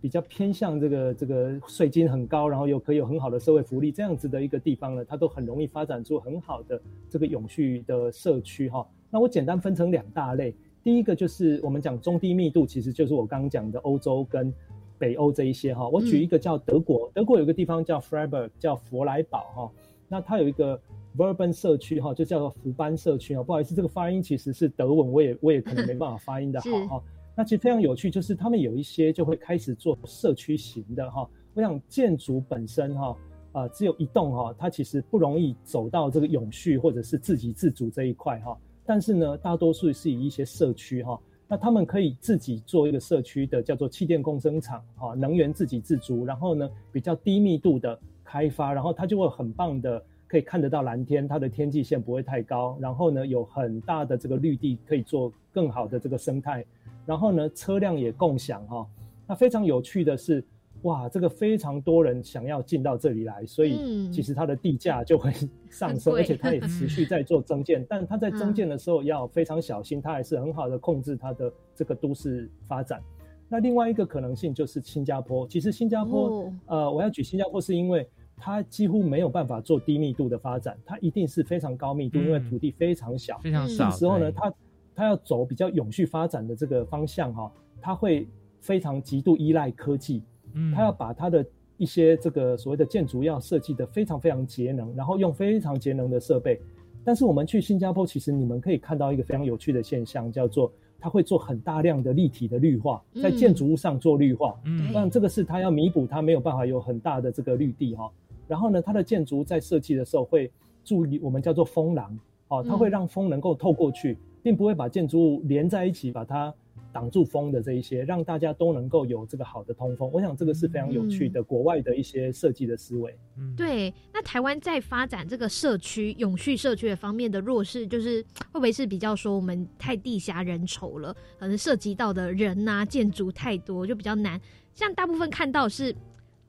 [0.00, 8.86] 比较偏向这个这个税金很高，然后又可以有很好的社会福利这样子的一个地方呢，它都很容易发展出很好的这个永续的社区哈。
[9.14, 14.52] 那我简单分成两大类，第一个就是我们讲中低密度，其实就是我刚刚讲的欧洲跟
[14.98, 15.88] 北欧这一些哈。
[15.88, 19.70] 我举一个叫德国，德国有个地方叫 Freiburg，叫佛莱堡哈。
[20.08, 20.74] 那它有一个
[21.14, 23.42] v e r b a n 社区哈，就叫做福班社区啊。
[23.44, 27.04] 不好意思，这个发音其实是德文，我也我也可能没办法发音的 好哈。
[27.36, 31.24] 那其实非常有趣，就是他们有一些就会开始做社区型的哈。
[31.54, 33.16] 我想建筑本身哈，
[33.52, 38.58] 啊只有一栋哈，它其实不容易走到这个永续或者是自给自足这一块哈。
[38.86, 41.18] 但是呢，大多数是以一些社区哈，
[41.48, 56.64] 那他们可以自己做一个社区的叫做气电共生厂哈，能源自给自足，然后呢比较低密度的开发，然后它就会很棒的可以看得到蓝天，它的天际线不会太高，然后呢有很大的这个绿地可以做更好的这个生态，
[57.06, 58.86] 然后呢车辆也共享哈，
[59.26, 60.44] 那非常有趣的是。
[60.84, 65.32] 哇，这个非常多人想要进到这里来，所以其实它的地价就会
[65.70, 67.84] 上升，而且它也持续 在做增建。
[67.88, 73.02] 但它在增建的时候要非常小心，它还是很好的控制它的这个都市发展。
[73.48, 75.46] 那另外一个可能性就是新加坡。
[75.48, 83.38] 其实新加坡，呃，我要举新加坡是因为它几乎没有办法做低密度的发展，它一定是非常高密度，因为土地非常小。
[83.38, 83.90] 非常少。
[83.90, 84.52] 这时候呢，它
[84.94, 88.28] 它要走比较永续发展的这个方向哈，它会
[88.60, 90.22] 非常极度依赖科技。
[90.54, 91.44] 嗯，它要把它的
[91.76, 96.60] 一些这个所谓的建筑要设计的非常非常节能，然后用非常节能的设备。
[97.04, 104.58] 但是我们去新加坡，其实你们可以看到一个非常有趣的现象，叫做它会做很大量的立体的绿化，在建筑物上做绿化。
[104.64, 108.10] 嗯，那这个是它要弥补它没有办法有很大的这个绿地哈。
[108.48, 110.50] 然后呢，它的建筑在设计的时候会
[110.82, 116.54] 注意我们叫做风廊，哦，它会让风能够透过去，并不会把建筑物连在一起，把它。
[116.94, 120.08] 挡住风的这一些，让大家都能够有这个好的通风。
[120.12, 123.12] 我想这个是非常有趣的，国外的一些设计的思维。
[123.36, 123.92] 嗯，对。
[124.12, 134.40] 那台湾在发展这个社区永续社区的方面的弱势，就是会不会是比较说我们太地狭人稠了，可能涉及到的人呐、建筑太多，就比较难。
[134.72, 135.92] 像大部分看到是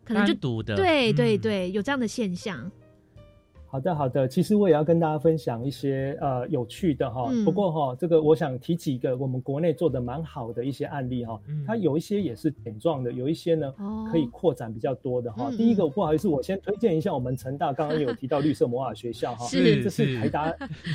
[0.04, 2.72] 可能就独的，对对对，有这样的现象。
[3.76, 4.26] 好的，好的。
[4.26, 7.30] 其实我也要跟大家分享一些呃有趣的哈。
[7.44, 11.38] 不过哈，这个我想提几个我们国内做的蛮好的一些案例哈。
[11.68, 13.70] 它有一些也是点状的，有一些呢
[14.10, 15.52] 可以扩展比较多的哈。
[15.58, 19.46] 第一个不好意思，我先推荐一下我们成大刚刚有提到绿色魔法学校哈。
[19.46, 20.52] 是，这是台达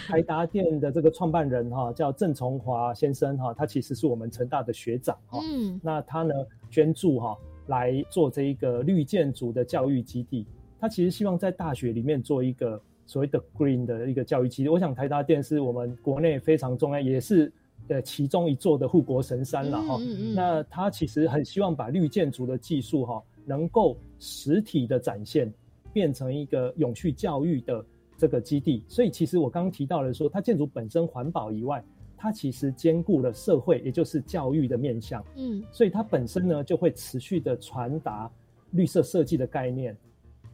[0.09, 3.53] 台达电的这个创办人哈，叫郑崇华先生哈。
[3.53, 5.39] 他其实是我们成大的学长哈。
[5.43, 5.79] 嗯。
[5.83, 6.33] 那他呢
[6.71, 10.47] 捐助哈来做这一个绿建筑的教育基地。
[10.81, 14.69] 他其实希望在大学里面做一个所谓的 green 的一个教育基地。
[14.69, 17.53] 我想台大电是我们国内非常重要，也是
[17.89, 19.99] 呃其中一座的护国神山了哈。
[20.35, 25.53] 那他其实很希望把绿建筑的技术哈，能够实体的展现，
[25.93, 27.85] 变成一个永续教育的
[28.17, 28.83] 这个基地。
[28.89, 31.85] 所以其实我刚刚提到了说，它建筑本身环保以外，
[32.17, 35.25] 它其实兼顾了社会，也就是教育的面向。
[35.37, 38.31] 嗯，所以它本身呢就会持续的传达
[38.71, 39.97] 绿色设计的概念。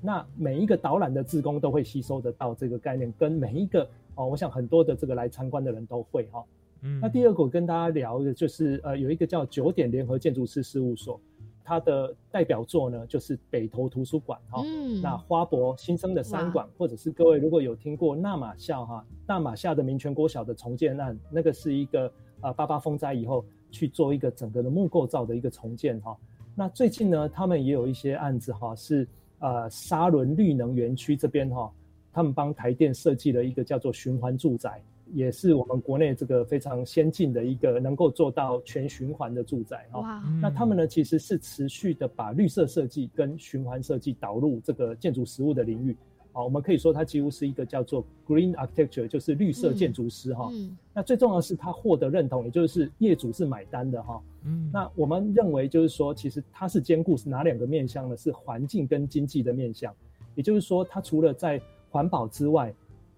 [0.00, 6.44] 那每一个导览的志工都会吸收得到这个概念，跟每一个哦，我想很多的这个来参观的人都会哈。
[6.82, 7.00] 嗯。
[7.00, 11.20] 那第二个我跟大家聊的就是呃，有一个叫九点联合建筑师事务所，
[11.64, 14.62] 它的代表作呢就是北投图书馆哈。
[14.64, 15.00] 嗯。
[15.00, 26.16] 那花博新生的三馆，或者是各位如果有听过纳马校哈，纳马校的民权国小的重建案，那个是一个呃八八风灾以后去做一个整个的木构造的一个重建哈。
[26.54, 29.08] 那最近呢，他们也有一些案子哈是。
[29.38, 31.70] 呃，沙仑绿能园区这边哈，
[32.12, 40.22] 他们帮台电设计了一个叫做循环住宅，也是我们国内这个非常先进的一个能够做到全循环的住宅哈。
[40.40, 45.96] 那他们呢，其实是持续的把绿色设计跟循环设计导入这个建筑实物的领域。
[46.36, 50.50] 好，我们可以说它几乎是一个叫做 green architecture，就是绿色建筑师哈。
[50.52, 50.76] 嗯。
[50.92, 54.22] 那最重要的是它获得认同，也就是业主是买单的哈。
[54.44, 54.70] 嗯。
[54.70, 58.14] 那我们认为就是说，其实它是兼顾是哪两个面向呢？
[58.14, 59.94] 是环境跟经济的面向。
[60.34, 62.70] 也就是说，它除了在环保之外，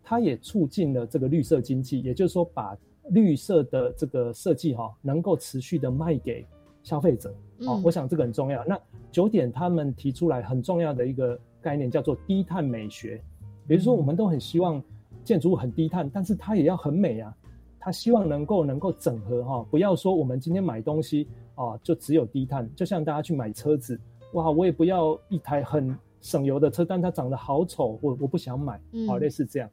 [0.04, 2.00] 它也促进了这个绿色经济。
[2.00, 2.78] 也就是说，把
[3.10, 6.46] 绿色的这个设计哈，能够持续的卖给
[6.84, 7.34] 消费者。
[7.62, 8.64] 哦，我想这个很重要。
[8.64, 8.78] 那
[9.10, 11.36] 九点他们提出来很重要的一个。
[11.60, 13.22] 概念叫做低碳美学，
[13.66, 14.82] 比如说我们都很希望
[15.24, 17.34] 建筑物很低碳，但是它也要很美啊。
[17.80, 23.98] 它希望能够能够整合哈，不要说我们今天买东西啊就只有低碳，就像大家去买车子，
[24.32, 29.70] 哇，我也不要一台很省油的车，但它长得好丑，我我不想买，好类似这样。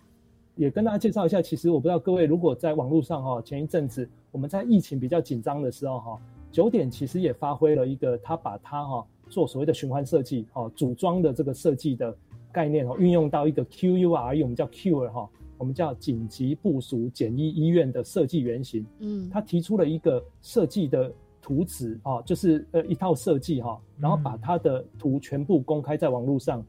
[0.55, 6.21] 也跟大家介绍一下，其实我不知道各位如果在网络上哈，前一阵子我们在疫情比较紧张的时候哈，
[6.51, 9.05] 九点其实也发挥了一个，他把它哈。
[9.35, 12.15] 做所谓的循环设计，哦，组装的这个设计的
[12.53, 18.85] 概念哦，运用到一个 QURE，我们叫 Cure 哈，我们叫紧急部署简易医院的设计原型。
[18.99, 26.65] 嗯，他提出了一个设计的图纸啊，就是呃一套设计哈，然后把他的图全部公开在网络上。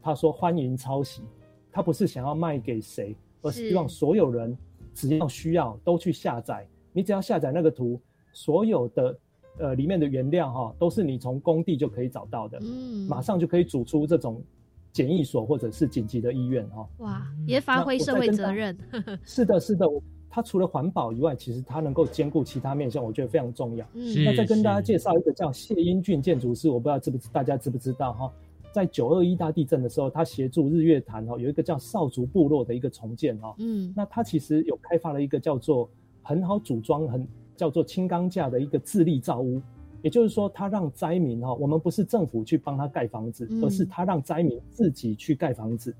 [0.00, 1.20] 他说欢迎抄袭，
[1.70, 4.56] 他不是想要卖给谁，而是希望所有人
[4.94, 6.66] 只要需要都去下载。
[6.90, 8.00] 你只要下载那个图，
[8.32, 9.14] 所有的。
[9.58, 14.42] 呃，里面的原料哈，都是你从工地就可以找到的，嗯，马上就可以煮出这种
[14.92, 16.88] 检疫所或者是紧急的医院哈。
[16.98, 18.76] 哇，也发挥社会责任。
[19.24, 19.86] 是的，是的，
[20.30, 23.86] 它除了环保以外，其实它能够兼顾其他面向，我觉得非常重要。
[23.94, 28.32] 嗯那再跟大家介绍一个叫谢英俊建筑师，我不知道知不知大家知不知道哈？
[28.70, 33.54] 在九二一大地震的时候，他协助日月潭哈有一个叫少族部落的一个重建哈。
[33.58, 35.88] 嗯，那他其实有开发了一个叫做
[36.22, 37.26] 很好组装很。
[37.58, 39.60] 叫做轻钢架的一个自立造屋，
[40.00, 45.92] 也就是说，他让灾民哈，我们不是政府去帮他盖房子，而是他让灾民自己去盖房子。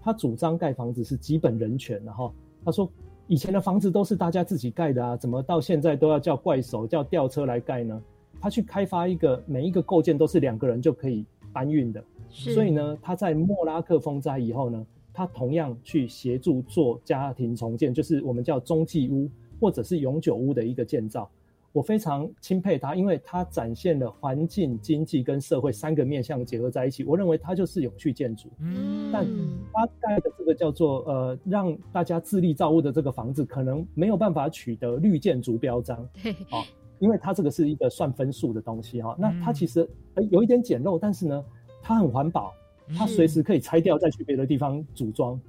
[0.00, 2.32] 他主张盖房子是基本人权的哈。
[2.64, 2.90] 他说，
[3.26, 8.02] 以前的房子都是大家自己盖的啊，怎么到现在都要叫怪手、叫吊车来盖呢？
[8.40, 19.30] 他去开发一个每一个构件都是两个人就可以搬运的，所以呢，他在莫拉克风灾以后呢，他同样去协助做家庭重建，就是我们叫中继屋
[19.64, 21.30] 或者是永久屋的一个建造。
[21.72, 27.02] 我非常钦佩他，因为他展现了环境、经济跟社会三个面向结合在一起。
[27.02, 28.50] 我认为它就是永续建筑。
[28.60, 29.26] 嗯，但
[29.72, 36.06] 他盖的这个叫做呃，让大家自立造物的这个房子，可能没有办法取得绿建筑标章。
[36.22, 36.60] 对，啊，
[36.98, 39.16] 因为它这个是一个算分数的东西哈。
[39.18, 39.88] 那它其实
[40.30, 41.44] 有一点简陋，但是呢，
[41.82, 42.52] 它很环保，
[42.96, 45.40] 它随时可以拆掉再去别的地方组装，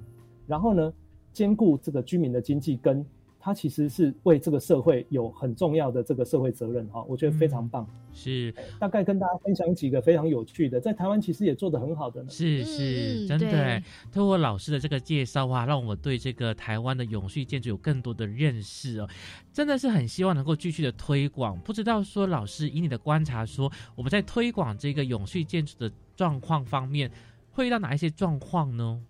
[0.46, 0.92] 然后呢，
[1.32, 3.06] 兼顾这个居民的经济跟。
[3.46, 7.88] 它其实是为这个社会有很重要的这个社会责任哈，我觉得非常棒。
[8.12, 12.28] 是，大概跟大家分享几个非常有趣的，在台湾其实也做得很好的呢。
[12.28, 13.80] 是是，真的。
[14.10, 19.08] 透过老师的这个介绍啊，让我对这个台湾的永续建筑有更多的认识哦，
[19.52, 21.56] 真的是很希望能够继续的推广。
[21.60, 27.08] 不知道说老师以你的观察说，我们在推广这个永续建筑的状况方面，
[27.52, 29.00] 会遇到哪一些状况呢？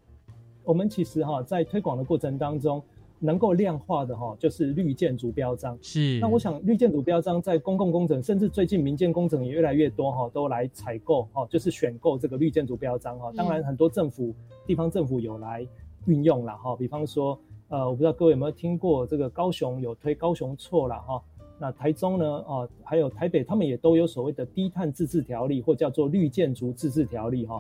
[0.63, 2.85] 我们其实哈，在推广的过程当中。
[3.19, 5.79] 能够量化的哈，就是绿建筑标章。
[5.81, 6.19] 是。
[6.21, 13.33] 那我想，绿建筑标章在公共工程，甚至最近民间工程也越来越多哈，都来采购哈，就是选购这个绿建筑标章哈。
[13.37, 14.35] 当然，很多政府、
[14.67, 15.67] 地方政府有来
[16.07, 16.77] 运用了哈。
[16.77, 17.39] 比方说，
[17.69, 21.23] 呃，我不知道各位有没有听过，这个高雄有推高雄错了哈。
[21.59, 27.59] 那台中呢，哦，还有台北，他们也都有所谓的低碳自治条例，或叫做绿建筑自治条例哈。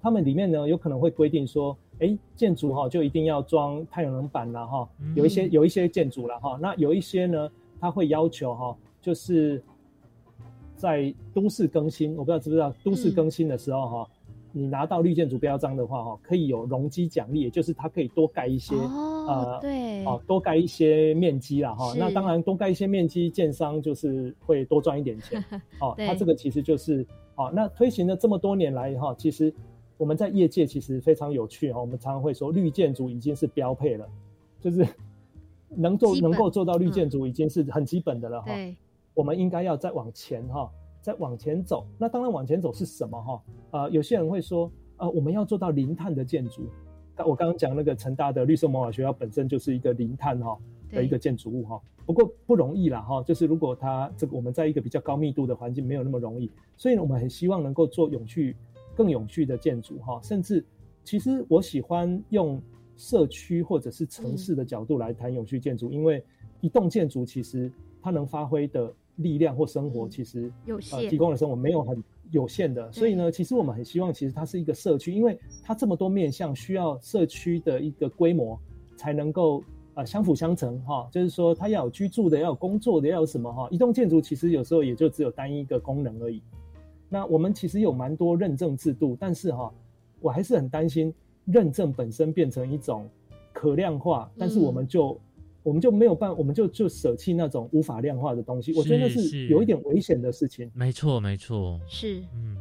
[0.00, 1.76] 他们里面呢，有可能会规定说。
[2.00, 9.60] 哎，建筑哈就一定要装太阳能板了哈，有一些有一些建筑了哈，那有一些呢，他会要求哈，就是
[10.76, 14.08] 在都市更新，我不知道知不知道，都市更新的时候哈，
[14.52, 25.44] 你拿到绿建筑标章的话哈，可以有容积奖励，也就是它可以多盖一些呃，对，哦，多盖一些面积了哈，那当然多盖一些面积，建商就是会多赚一点钱，
[25.80, 29.52] 哦， 它这个其实就是，哦，那推行了这么多年来哈，其实。
[29.98, 34.08] 我们在业界其实非常有趣哈，我们常常会说绿建筑已经是标配了，
[34.60, 34.86] 就是
[35.76, 38.52] 能做能够做到绿建筑已经是很基本的了哈。
[39.12, 40.70] 我们应该要再往前哈，
[41.02, 41.84] 再往前走。
[41.98, 43.42] 那当然往前走是什么哈？
[43.72, 46.68] 呃，有些人会说，呃，我们要做到零碳的建筑。
[47.26, 50.56] 我刚刚讲那个成大的绿色魔法学校本身就是一个零碳哈
[50.92, 51.82] 的一个建筑物哈。
[52.06, 58.56] 不过不容易啦哈，就是如果它这个我们在一个比较高密度的环境没有那么容易，所以我们很希望能够做永续。
[58.98, 60.64] 更永续的建筑哈，甚至
[61.04, 62.60] 其实我喜欢用
[62.96, 66.20] 社区或者是城市的角度来谈永续建筑，因为
[66.60, 67.70] 一栋建筑其实
[68.02, 78.58] 它能发挥的力量或生活其实有限，提供的生活没有很有限的，所以呢，其实我们很希望其实它是一个社区，因为它这么多面向需要社区的一个规模
[78.96, 79.62] 才能够
[79.94, 86.42] 呃相辅相成哈，就是说它要有居住的，要有工作的，要有什么哈，一栋建筑其实有时候也就只有单一一个功能而已。
[87.08, 89.72] 那我们其实有蛮多认证制度，但是哈，
[90.20, 91.12] 我还是很担心
[91.46, 93.08] 认证本身变成一种
[93.52, 95.18] 可量化，但是我们就
[95.62, 100.70] 我们就没有办，我们就就舍弃那种无法量化的东西，我觉得是有一点危险的事情。
[100.74, 102.56] 没错，没错，是，嗯，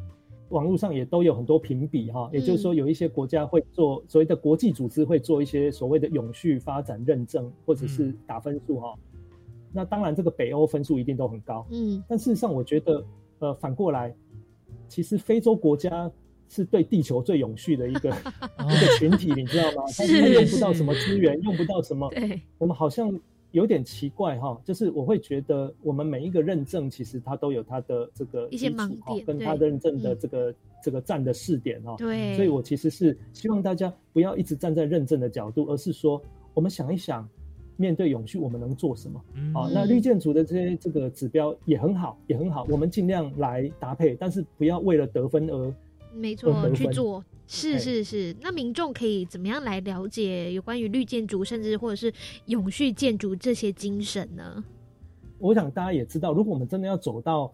[0.50, 8.96] 网络上也都有很多评比哈，也就是说有一些国家会做所谓的国际组织会做一些所谓的永续发展认证，或者是打分数哈。
[9.74, 13.04] 那当然这个北欧分数一定都很高，嗯，但事实上我觉得，
[13.40, 14.16] 呃，反过来。
[14.88, 16.10] 其实非洲国家
[16.50, 18.10] 是对地球最永续的一个
[18.70, 19.84] 一个群体，你知道吗？
[19.98, 22.10] 他们用不到什么资源，用不到什么。
[22.58, 23.20] 我们好像
[23.52, 31.96] 有点奇怪哈，就是我会觉得我们每一个认证，其实它都有它的这个一些盲点，跟它认证的这个这个站的试点哈。
[31.98, 36.22] 对，所以我其实是希望大家不要一直站在认证的角度，而是说
[36.54, 37.28] 我们想一想。
[37.78, 39.22] 面对永续，我们能做什么？
[39.54, 42.66] 啊，那绿建筑的这些这个指标也很好，也很好。
[42.70, 45.74] 我们尽量来搭配，但是不要为了得分而
[46.14, 47.24] 没错去做。
[47.50, 52.12] 是是是，那民众可以怎么样来了解有关于绿建筑，甚至或者是
[52.48, 54.64] 永续建筑这些精神呢？
[55.40, 57.54] 我想大家也知道，如果我们真的要走到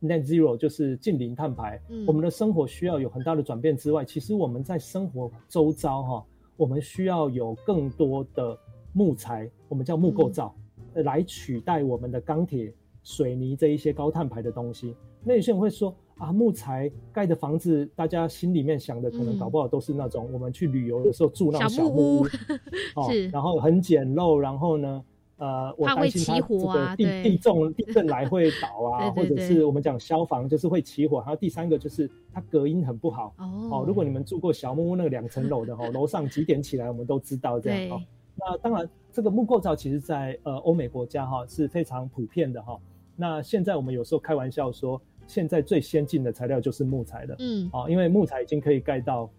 [0.00, 6.24] net zero，就是近零碳排，我们的生活需要有很大的转变之外，其实我们在生活周遭哈，
[6.56, 8.56] 我们需要有更多的。
[8.94, 10.54] 木材，我们叫木构造，
[10.94, 12.72] 来取代我们的钢铁、
[13.02, 14.96] 水泥这一些高碳排的东西。
[15.22, 22.24] 那有些人会说啊，木材盖的房子，大家心里面想的可能搞不好都是那种我们去旅游的时候住那种小木屋，
[22.94, 25.04] 哦，然后很简陋，然后呢，
[25.38, 33.34] 呃，我担心它这个地地重地震来会倒啊， 或者是我们讲消防就是会起火，还有第三个就是它隔音很不好
[33.72, 33.82] 哦。
[33.84, 38.02] 如果你们住过小木屋那个两层楼的哈，楼上几点起来我们都知道这样哦。
[38.44, 42.78] 那当然，这个木构造其实，在呃欧美国家哈是非常普遍的哈。
[43.16, 47.36] 那现在我们有时候开玩笑说，现在最先进的材料就是木材了。
[47.38, 49.30] 嗯，啊，因为木材已经可以盖到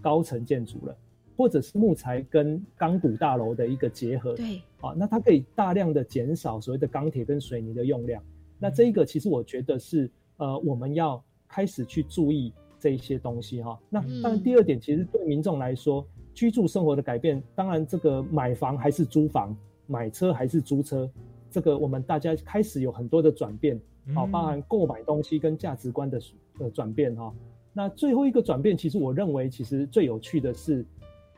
[0.00, 0.96] 高层建筑了，
[1.36, 4.34] 或者是木材跟钢骨大楼的一个结合。
[4.34, 8.20] 对，啊，那它可以大量的减少所谓的钢铁跟水泥的用量。
[8.58, 13.78] 那这一个其实我觉得是呃，我们要开始去注意这一些东西哈。
[13.90, 19.56] 那当然，第二点其实对民众来说，居住生活的改变，当然这个买房还是租房，
[19.86, 21.08] 买车还是租车。
[21.50, 23.78] 这个我们大家开始有很多的转变，
[24.14, 26.20] 好，包含购买东西跟价值观的
[26.58, 27.32] 呃转变哈。
[27.74, 30.84] 那最后一个转变，其实我认为其实最有趣的是，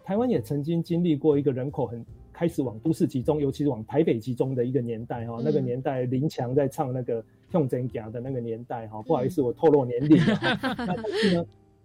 [0.05, 5.40] 台湾也曾经经历过一个人口很开始往都市集中，尤其是往台北集中的一个年代哈。
[5.45, 7.22] 那个年代林强在唱那个
[7.53, 9.03] 《用真假》的那个年代哈。
[9.03, 10.38] 不好意思，我透露年龄了。
[10.78, 11.45] 那但是呢，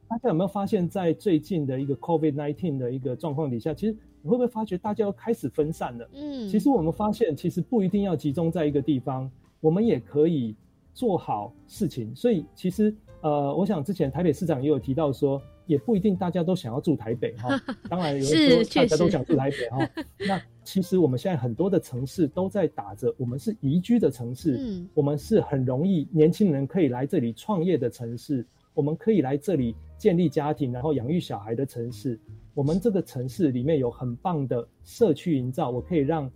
[0.10, 3.96] 大家有没有发现，在最近的一个 COVID-19 的一个状况底下，其实。
[4.22, 6.10] 你会不会发觉大家要开始分散了？
[6.14, 9.32] 嗯，其实我们发现，其实不一定要集中在一个地方，
[9.62, 10.54] 我们也可以
[10.94, 12.14] 做好事情。
[12.14, 17.58] 所以，其实呃，我想之前台北市长也有提到说，也不一定大家都想要住台北哈。
[17.90, 19.90] 当然，有人说大家都想住台北哈。
[20.28, 32.18] 那其实我们现在很多的城市都在打着我们是宜居的城市，嗯，我们是很容易年轻人可以来这里创业的城市，我们可以来这里建立家庭，然后养育小孩的城市。
[32.56, 36.32] 我们这个城市里面有很棒的社区营造，我可以让，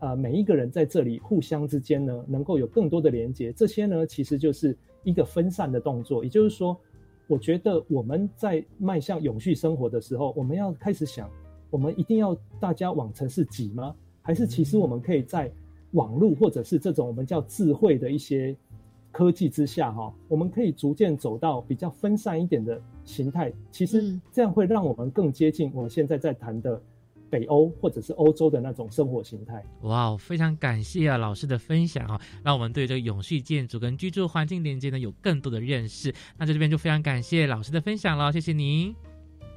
[0.00, 3.52] 呃，每一个人在这里互相之间呢，能够有更多的连接。
[3.52, 6.24] 这些呢，其实就是一个分散的动作。
[6.24, 6.74] 也就是说，
[7.26, 11.30] 我觉得我们在迈向永续生活的时候，我们要开始想，
[11.68, 13.94] 我们一定要大家往城市挤吗？
[14.22, 15.52] 还是其实我们可以在
[15.90, 18.56] 网络或者是这种我们叫智慧的一些。
[19.12, 23.52] 科技之下，哈，我们可以逐渐走到比较分散一点的形态。
[23.70, 26.82] 其实这样会让我们更接近我们现在在谈的
[27.28, 29.62] 北欧或者是欧洲的那种生活形态。
[29.82, 36.14] 哇，非常感谢啊老师的分享啊，让我们对这个永续建筑跟居住环境连接呢有更多的认识。
[36.38, 38.94] 那在这边就非常感谢老师的分享了，谢谢您，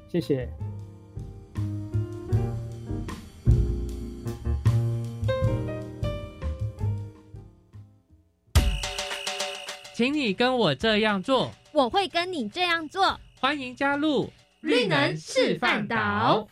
[0.08, 0.85] 谢谢。
[9.96, 13.18] 请你跟我这样做，我会跟你这样做。
[13.40, 14.30] 欢迎加入
[14.60, 16.46] 绿能示范岛。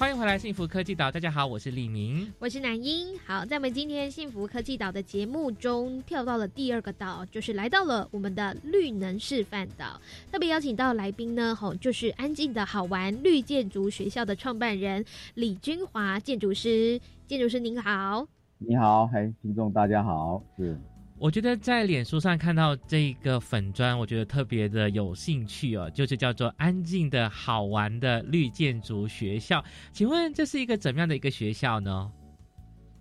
[0.00, 1.12] 欢迎回来，幸福科技岛。
[1.12, 3.18] 大家好，我是李明，我是南英。
[3.18, 10.00] 好，在我们今天幸福科技岛的节目中，跳到了第二个岛，就是来到了我们的绿能示范岛。
[10.32, 16.98] 特别邀请到来宾呢，吼，就是安静的好玩绿建筑学校的创办人李君华建筑师。
[17.26, 18.26] 建筑师您好，
[18.56, 20.80] 你好，嗨，听众大家好，是。
[21.20, 29.62] 我觉得在脸书上看到这个粉砖，我觉得特别的有兴趣哦，就是叫做“安静的好玩的绿建筑学校”。
[29.92, 32.10] 请问这是一个怎么样的一个学校呢？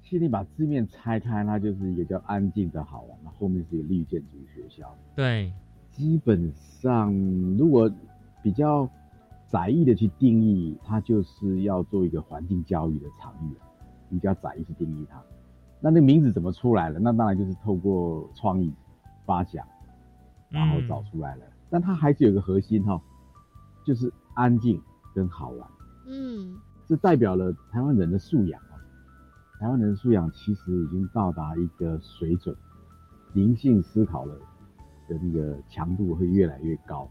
[0.04, 4.94] 其实你把字面拆开，它就是一个叫“安静的好玩”，那后面是一个绿建筑学校。
[5.16, 5.54] 对，
[5.90, 7.14] 基本上
[7.58, 7.90] 如果
[8.44, 8.90] 比较
[9.48, 13.56] 窄义的去定义，它就是要做一个环境教育的场域，
[14.10, 15.24] 比较窄义去定义它。
[15.82, 17.00] 那那名字怎么出来了？
[17.00, 18.74] 那当然就是透过创意
[19.26, 19.66] 发想，
[20.50, 21.46] 然后找出来了。
[21.70, 23.02] 但它还是有个核心哈，
[23.86, 24.82] 就是安静
[25.14, 25.70] 跟好玩。
[26.08, 26.58] 嗯，
[26.88, 28.76] 这代表了台湾人的素养啊。
[29.60, 32.56] 台湾人的素养其实已经到达一个水准，
[33.34, 34.36] 灵性思考了
[35.08, 37.10] 的那个强度会越来越高。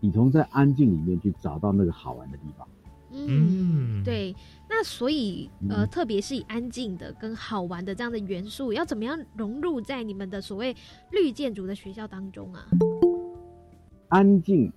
[0.00, 2.66] 你从在安静里面去找到那个好玩的地方。
[3.12, 4.34] 嗯，对。
[4.78, 10.76] 那所以，呃，特别是以安静的跟好玩的这样的元素，要怎么样融入在你们的所谓
[11.12, 12.68] 绿建筑的学校当中啊？
[14.08, 14.70] 安静，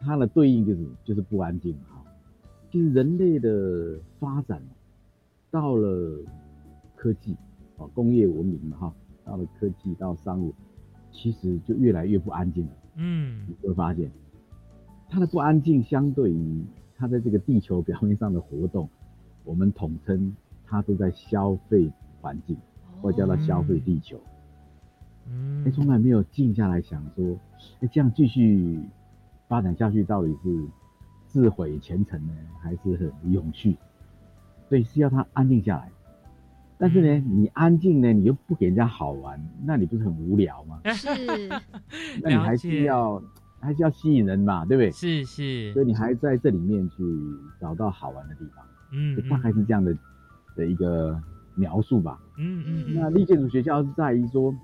[0.00, 2.02] 它的对应就是就是不安静哈。
[2.72, 4.62] 其实人类的发展
[5.50, 6.18] 到了
[6.94, 7.36] 科技
[7.76, 10.54] 啊，工业文明嘛哈，到了科技到商务，
[11.12, 12.72] 其实就越来越不安静了。
[12.94, 14.10] 嗯，你会发现，
[15.10, 16.64] 它的不安静相对于
[16.96, 18.88] 它在这个地球表面上的活动。
[19.46, 20.36] 我们统称
[20.66, 21.90] 它都在消费
[22.20, 22.56] 环境，
[23.00, 24.20] 或叫它消费地球。
[25.28, 27.38] 嗯，哎，从来没有静下来想说，
[27.80, 28.78] 哎，这样继续
[29.48, 30.66] 发展下去，到底是
[31.26, 33.76] 自毁前程呢，还是很永续？
[34.68, 35.90] 所以是要它安静下来。
[36.78, 40.80] 但是呢，你安静呢，你又不给人家好玩，那你不是很无聊吗？
[40.92, 41.08] 是。
[42.20, 43.22] 那你还是要
[43.60, 44.90] 还是要吸引人嘛，对不对？
[44.92, 45.72] 是是。
[45.72, 47.02] 所以你还在这里面去
[47.60, 48.64] 找到好玩的地方。
[48.90, 49.96] 嗯，大概是这样的
[50.54, 51.20] 的一个
[51.54, 52.20] 描述吧。
[52.38, 52.94] 嗯嗯。
[52.94, 54.54] 那立建筑学校是在于说，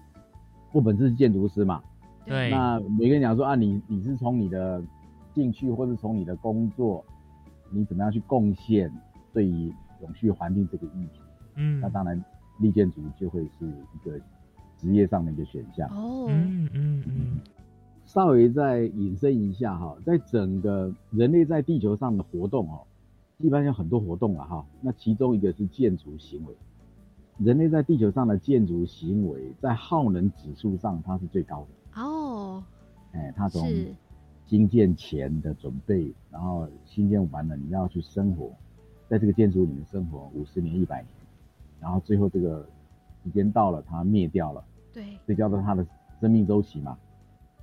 [0.72, 1.82] 我本身是建筑师嘛。
[2.26, 2.50] 对。
[2.50, 4.82] 那每个人讲说啊，你你是从你的
[5.34, 7.04] 兴趣，或是从你的工作，
[7.70, 8.92] 你怎么样去贡献
[9.32, 11.20] 对于永续环境这个议题，
[11.56, 12.22] 嗯，那当然
[12.58, 14.18] 立建筑就会是一个
[14.76, 15.88] 职业上的一个选项。
[15.88, 17.38] 哦，嗯嗯嗯，
[18.04, 22.82] 稍微再引申一下哈，在整个人类在地球上的活动哦，
[23.38, 26.54] 一般有很多活动了哈，那其中一个是建筑行为。
[27.38, 32.62] 人类在地球上的建筑行为，在耗能指数上它是最高的哦。
[33.12, 33.68] 哎，它从
[34.46, 38.52] 新建前的准备，然后新建完了，你要去生活，
[39.08, 41.08] 在这个建筑里面生活五十年、一百年，
[41.80, 42.68] 然后最后这个
[43.24, 45.84] 时间到了，它灭掉了，对，这叫做它的
[46.20, 46.96] 生命周期嘛。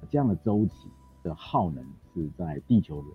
[0.09, 0.88] 这样的周期
[1.24, 3.07] 的耗能是在地球的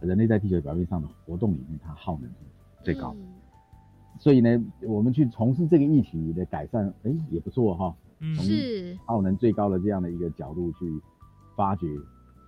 [0.00, 2.36] 人类在地球表面上的活动里面，它耗能是
[2.82, 3.14] 最高。
[3.18, 3.26] 嗯
[4.18, 7.94] 所以呢，我们去从事这个议题的改善，哎，也不错哈。
[8.34, 8.46] 从
[9.04, 11.02] 耗能最高的这样的一个角度去
[11.54, 11.86] 发掘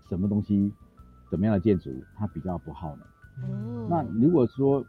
[0.08, 0.72] 什么东西，
[1.30, 3.50] 怎么样的建筑它比较不耗能。
[3.50, 4.82] 哦，那如果说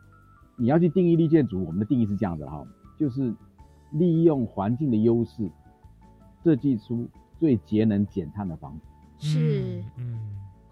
[0.55, 2.65] 你要去定义绿建筑，我们的定义是这样的哈，
[2.97, 3.35] 就是
[3.91, 5.51] 利用环境的优势，
[6.45, 7.05] 设计出
[7.37, 8.85] 最节能减碳的房子。
[9.17, 10.17] 是，嗯，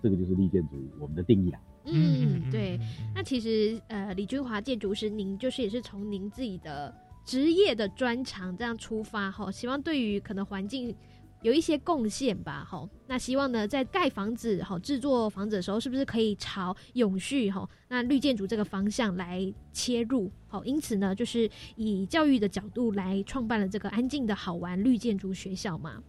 [0.01, 1.59] 这个就是绿建筑我们的定义啦。
[1.87, 2.79] 嗯，对。
[3.15, 6.93] 那其实呃，李君华建筑师，您就是也是从您自己的
[7.25, 10.95] 职业的专长这样出发哈，希望对于可能环境
[11.41, 12.87] 有一些贡献吧哈。
[13.07, 20.31] 那希望呢，在盖房子哈、制作房子的时候，是不是可以朝永续哈、那绿建筑这个方向来切入？
[20.47, 26.01] 好，因此呢，就是以教育的角度来创办了这个安静的好玩绿建筑学校嘛。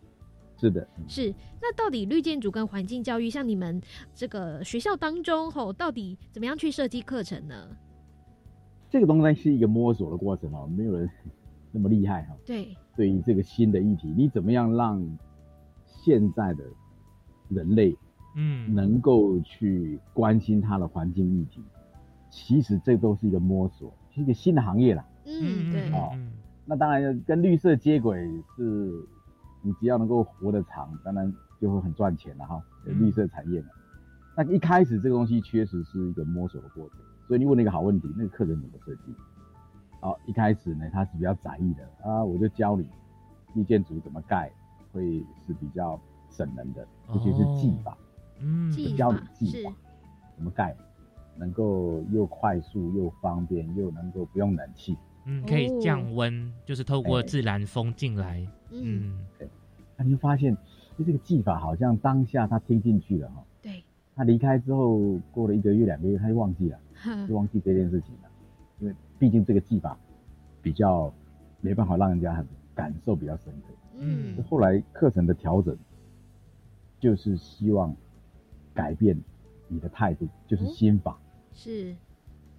[0.61, 1.33] 是的，是。
[1.63, 3.81] 那到底绿建筑跟环境教育，像你们
[4.13, 7.55] 这个学校当中，吼，到底怎么样去设计课程呢？
[8.91, 11.09] 这个东西是一个摸索的过程哦，没有人
[11.71, 12.37] 那么厉害哈。
[12.45, 12.77] 对。
[12.97, 15.01] 对于这个新的议题，你怎么样让
[15.87, 16.65] 现在的
[17.49, 17.97] 人类，
[18.35, 21.63] 嗯，能够去关心它的环境议题？
[22.31, 25.07] 其实这都是一个摸索，是一个新的行业啦。
[25.25, 25.93] 嗯，对。
[25.93, 26.11] 哦，
[26.65, 28.19] 那当然跟绿色接轨
[28.57, 29.07] 是。
[29.69, 32.59] 你只要能够活得长，当然就会很赚钱了哈。
[32.87, 33.69] 绿色产业嘛，
[34.35, 36.99] 那一开始这个东西确实是一个摸索的过程。
[37.27, 39.15] 所以你问了一个好问题，那个客人怎么设计？
[40.01, 42.89] 好，一开始呢，他是比较窄义的啊，我就教你
[43.53, 44.51] 绿建筑怎么盖，
[44.91, 46.01] 会是比较
[46.31, 47.95] 省能的，尤其是技法，
[48.41, 49.71] 嗯，教你技法
[50.35, 50.75] 怎么盖，
[51.37, 54.97] 能够又快速又方便，又能够不用冷气。
[55.27, 58.49] 嗯，可以降温，就是透过自然风进来。
[58.71, 59.47] 嗯，对。
[59.99, 60.57] 那你就发现，
[60.97, 63.45] 就这个技法好像当下他听进去了哈。
[63.61, 63.83] 对。
[64.15, 66.79] 他离开之后，过了一个月、两个月，他就忘记了，
[67.29, 68.31] 就忘记这件事情了。
[68.79, 69.99] 因为毕竟这个技法
[70.63, 71.13] 比较
[71.61, 73.75] 没办法让人家很感受比较深刻。
[73.99, 74.41] 嗯。
[74.49, 75.77] 后来课程的调整，
[77.01, 77.95] 就是希望
[78.73, 79.21] 改变
[79.67, 81.19] 你的态度，就是心法。
[81.53, 81.95] 是。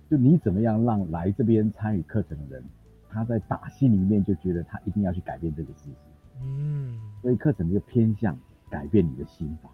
[0.09, 2.63] 就你怎么样让来这边参与课程的人，
[3.09, 6.08] 他在打心里面就觉得他一定要去改变这个事实。
[6.41, 8.37] 嗯，所以课程就偏向
[8.69, 9.69] 改变你的心法。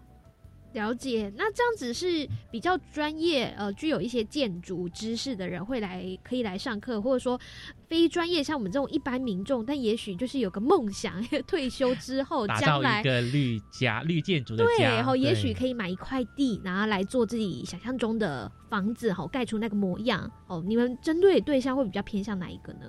[0.72, 7.40] 了解，那这样子是比较专业，呃，具有一些建筑知识的人会来，可以来上课，或者说
[7.88, 20.30] 非专业，像我们这种一般民众，但也许就是有个梦想， 退休之后将来一个绿家、绿建筑的对，然后也许可以买一块地，然后来做自己想象中的房子，好盖出那个模样。
[20.46, 22.80] 哦，你们针对对象会比较偏向哪一个呢？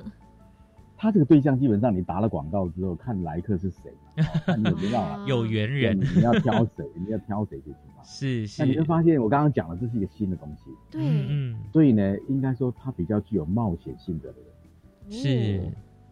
[0.99, 3.93] 他这个对象基本上，你打了广告之后，看来客是谁，
[4.45, 8.03] 看你有没有有缘人，你要挑谁，你要挑谁就行了。
[8.03, 8.63] 是是。
[8.63, 10.71] 那你会发现，我刚刚讲了这是一个新的东西。
[10.89, 11.55] 对，嗯。
[11.71, 14.33] 所以呢，应该说他比较具有冒险性的
[15.07, 15.61] 人，是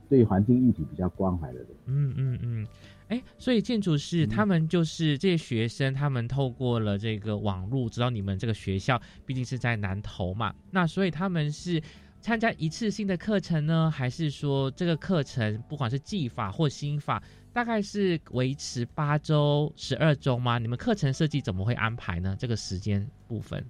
[0.07, 1.67] 对环境议题比较关怀的人。
[1.87, 2.67] 嗯嗯嗯。
[3.07, 11.81] 哎，所以建筑师他们就是这些学生，他们透过了这个网络知道你们这个学校，毕竟是在南投嘛，那所以他们是。
[12.25, 17.21] 参加一次性的课程呢，还是说这个课程不管是技法或心法，
[17.53, 20.57] 大概是维持八周、十二周吗？
[20.57, 22.35] 你们课程设计怎么会安排呢？
[22.39, 23.63] 这个时间部分，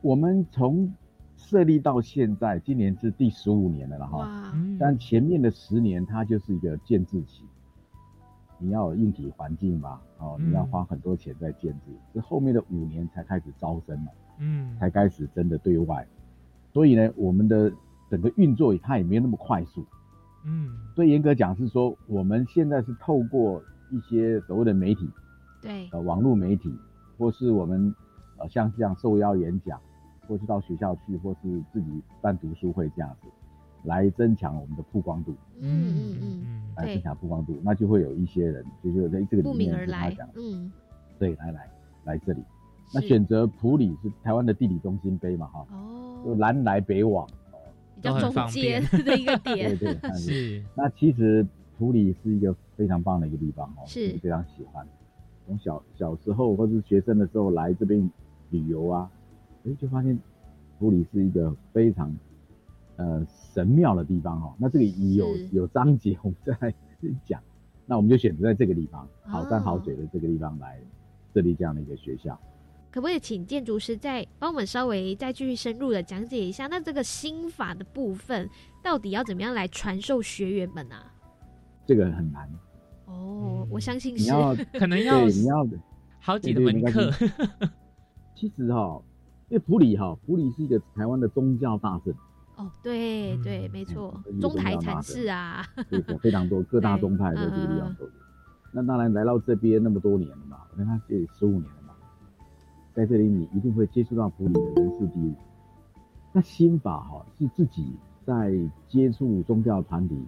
[0.00, 0.92] 我们从
[1.36, 4.52] 设立到现在，今年是第十五年了了哈。
[4.76, 7.44] 但前面的十年，它就是一个建制期，
[8.58, 16.04] 你要有硬体环境嘛，哦，你要花很多钱在建制，这后面的五年才开始招生嘛，嗯，才开始真的对外。
[16.72, 17.70] 所以呢，我们的
[18.10, 19.84] 整个运作它也没有那么快速，
[20.44, 25.08] 嗯，所以严格讲是说，我们现在是透过一些所谓的媒体，
[25.60, 26.74] 对，呃，网络媒体，
[27.18, 27.94] 或是我们
[28.38, 29.78] 呃像这样受邀演讲，
[30.26, 33.28] 或是到学校去，或是自己办读书会这样子，
[33.84, 40.72] 来增强我们的曝光度，嗯嗯嗯，来增强曝光度，那就会有一些人，就是在这个里面是他讲，嗯，
[41.18, 41.70] 对，来来
[42.04, 42.42] 来这里，
[42.94, 46.01] 那选择普里是台湾的地理中心碑嘛，哈，哦。
[46.24, 47.26] 就南来北往，
[47.96, 49.76] 比较中间的一个点。
[49.76, 50.62] 对对 是。
[50.74, 51.46] 那其实
[51.78, 54.86] 普里是一个非常棒的一个地方哦，是非常喜欢。
[55.46, 58.08] 从小小时候或者是学生的时候来这边
[58.50, 59.10] 旅游啊，
[59.64, 60.18] 哎，就发现
[60.78, 62.14] 普里是一个非常
[62.96, 64.54] 呃神庙的地方哦。
[64.58, 66.74] 那这个有有章节，我们再来
[67.24, 67.40] 讲。
[67.84, 70.80] 那我们就选择在这个地方，好山好水的这个地方来
[71.34, 72.38] 设立这样的一个学校。
[72.92, 76.66] 可不可以请建筑师再帮我们稍微再继续深入的讲解一下？
[76.66, 78.46] 那这个心法的部分
[78.82, 81.10] 到底要怎么样来传授学员们啊？
[81.86, 82.46] 这个很难
[83.06, 85.66] 哦，我相信是， 你要可能要你要
[86.20, 87.10] 好几的门课。
[88.36, 89.00] 其实哈，
[89.48, 92.14] 因为普里哈，普里是一个台湾的宗教大镇。
[92.56, 98.10] 哦，对对，没错，中台禅寺啊，对，非常多各大宗派在这个地方都有。
[98.70, 101.81] 那当然来到这边那么多年了嘛，我跟他这里十五年了。
[102.94, 105.32] 在这里，你一定会接触到普里的人事地物。
[106.32, 107.92] 那心法哈是自己
[108.24, 108.52] 在
[108.88, 110.18] 接触宗教团体，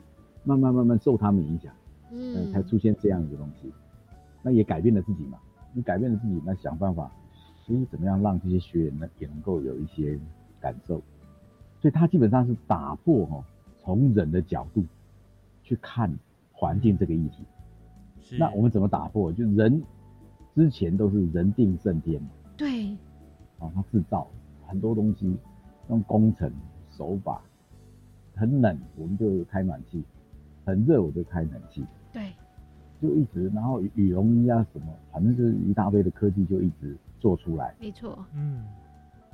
[0.45, 1.73] 慢慢慢慢受他们影响，
[2.11, 3.73] 嗯，才出现这样一个东西。
[4.43, 5.39] 那也改变了自己嘛。
[5.73, 7.11] 你改变了自己，那想办法，
[7.65, 10.19] 所以怎么样让这些学员呢也能够有一些
[10.61, 11.03] 感受？
[11.81, 13.45] 所以他基本上是打破哈
[13.83, 14.85] 从人的角度
[15.63, 16.11] 去看
[16.53, 17.45] 环境这个议题。
[18.39, 19.33] 那我们怎么打破？
[19.33, 19.83] 就人
[20.55, 22.29] 之前都是人定胜天嘛。
[22.57, 22.91] 对，
[23.59, 24.29] 啊，他制造
[24.67, 25.37] 很多东西，
[25.89, 26.51] 用工程
[26.91, 27.43] 手法，
[28.35, 30.05] 很冷我们就开暖气，
[30.65, 32.33] 很热我就开冷气，对，
[33.03, 38.65] 就一直，然后羽绒衣啊什么，反正就是一大堆的科技就一直做出来，没错，嗯，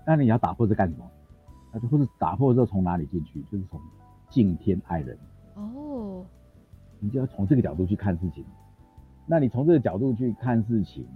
[0.07, 1.05] 那你要打破是干什么？
[1.73, 3.43] 那就或者打破之后从哪里进去？
[3.53, 3.79] 就是从
[4.31, 5.19] 敬天爱人，
[5.57, 6.25] 哦，
[6.99, 8.45] 你就要从这个角度去看事情，
[9.27, 11.07] 那你从这个角度去看事情，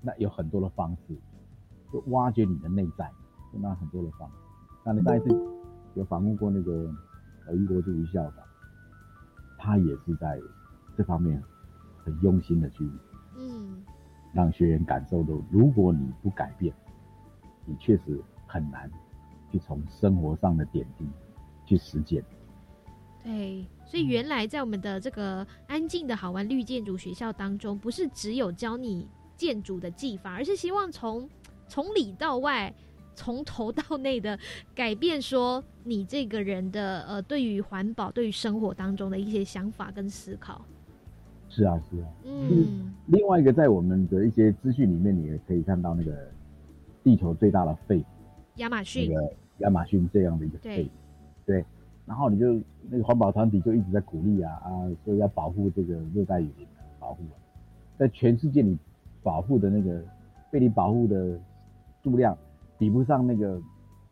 [0.00, 1.16] 那有很多的方式。
[1.92, 3.10] 就挖掘你的内在，
[3.52, 4.34] 就那很多的方式。
[4.84, 5.28] 那你上一次
[5.94, 6.92] 有访问过那个
[7.46, 8.44] 呃英国助理校长，
[9.58, 10.40] 他也是在
[10.96, 11.40] 这方面
[12.04, 12.90] 很用心的去，
[13.36, 13.82] 嗯，
[14.32, 16.74] 让学员感受到，如果你不改变，
[17.64, 18.90] 你确实很难
[19.50, 21.06] 去从生活上的点滴
[21.64, 22.24] 去实践。
[23.22, 31.28] 对，所以原来在我们的这个安静的好玩绿建筑学校当中，不是只有教你建筑的技法，而是希望从
[31.72, 32.70] 从里到外，
[33.14, 34.38] 从头到内的
[34.74, 40.62] 改变，说你这个人的呃，对于环保、对于生活当中的一些想法跟思考。
[41.48, 42.08] 是啊，是啊。
[42.24, 42.92] 嗯。
[43.06, 46.14] 另外一个，在我们的一些资讯里面，你也可以看到那个
[47.02, 48.04] 地球最大的肺——
[48.56, 49.08] 亚马逊。
[49.08, 50.90] 那个亚马逊这样的一个肺，
[51.46, 51.64] 对。
[52.04, 52.60] 然后你就
[52.90, 54.68] 那个环保团体就一直在鼓励啊啊，
[55.06, 56.68] 说要保护这个热带雨林，
[57.00, 57.22] 保护。
[57.96, 58.76] 在全世界，你
[59.22, 60.04] 保护的那个
[60.50, 61.40] 被你保护的。
[62.02, 62.36] 数量
[62.78, 63.60] 比不上那个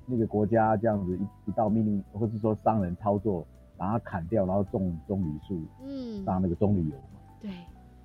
[0.06, 7.50] 那个国家这样子一一道命令，或是说商人操作，把它砍掉，然后种棕榈树，嗯，当那个棕榈油嘛，对，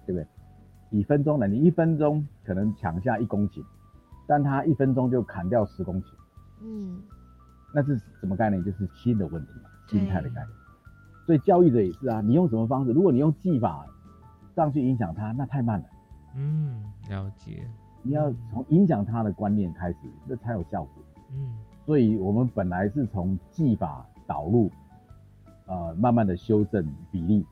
[0.05, 0.27] 对不对？
[0.91, 1.47] 几分钟呢？
[1.47, 3.63] 你一分钟可能抢下一公顷，
[4.27, 6.05] 但他一分钟就砍掉十公顷，
[6.61, 7.01] 嗯，
[7.73, 8.63] 那是什么概念？
[8.63, 10.47] 就是心的问题嘛，心态的概念。
[11.25, 12.91] 所以教育者也是啊，你用什么方式？
[12.91, 13.85] 如果你用技法
[14.55, 15.85] 上去影响他，那太慢了。
[16.35, 17.67] 嗯，了解。
[18.05, 19.97] 你要从影响他的观念开始，
[20.29, 21.03] 这才有效果。
[21.31, 24.69] 嗯，所以我们本来是从技法导入，
[25.65, 27.43] 呃，慢慢的修正比例，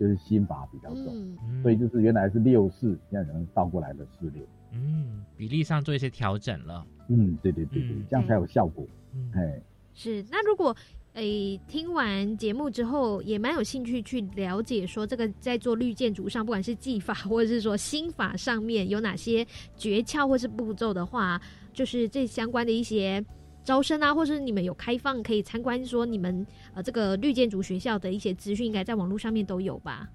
[0.00, 1.36] 就是心法比较重。
[1.42, 4.42] 嗯，所以就是原来是六四，现在可能倒过来的四六。
[4.72, 6.86] 嗯，比例上做一些调整了。
[7.08, 8.86] 嗯，对对对对，这样才有效果。
[9.34, 9.60] 哎，
[9.92, 10.24] 是。
[10.30, 10.74] 那如果。
[11.14, 19.46] 诶，听完节目之后也蛮有兴趣去了解，说这个在做绿建筑上，不管是技法或者是说心法上面有哪些
[19.76, 21.40] 诀窍或是步骤的话，
[21.72, 23.24] 就是这相关的一些
[23.62, 26.44] 招生啊，或是你们有开放可以参观，说你们
[26.74, 30.08] 呃这个绿建筑学校的一些资讯，应该在网络上面都有吧？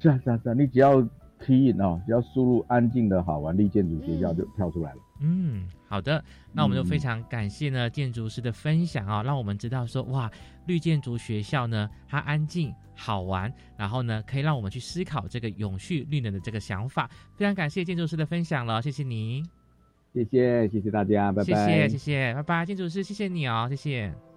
[0.00, 1.00] 是啊是啊是啊，你只要
[1.38, 4.98] key in 哦，只要输入安静的好玩绿建筑学校就跳出来了。
[4.98, 5.05] 嗯，
[5.88, 10.30] 好的，那我们就非常感谢呢建筑师的分享啊，让我们知道说哇，
[10.66, 17.08] 绿建筑学校呢它安静好玩，然后呢可以让我们去思考这个永续绿能的这个想法。
[17.34, 19.42] 非常感谢建筑师的分享了，谢谢你，
[20.12, 24.35] 谢谢谢谢大家，拜拜，谢谢谢谢，拜拜，建筑师谢谢你哦，谢谢。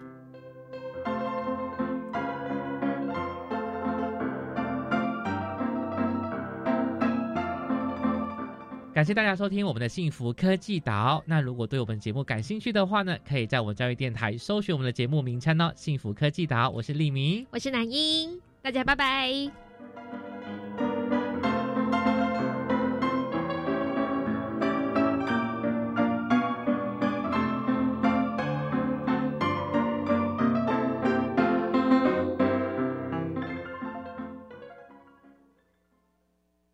[8.99, 11.23] 感谢大家收听我们的幸福科技岛。
[11.25, 16.69] 那如果对我们节目感兴趣的话呢，可以在我们教育电台搜寻我们的节目名称哦，幸福科技岛。
[16.69, 19.68] 我是立明，我是南英，大家拜拜。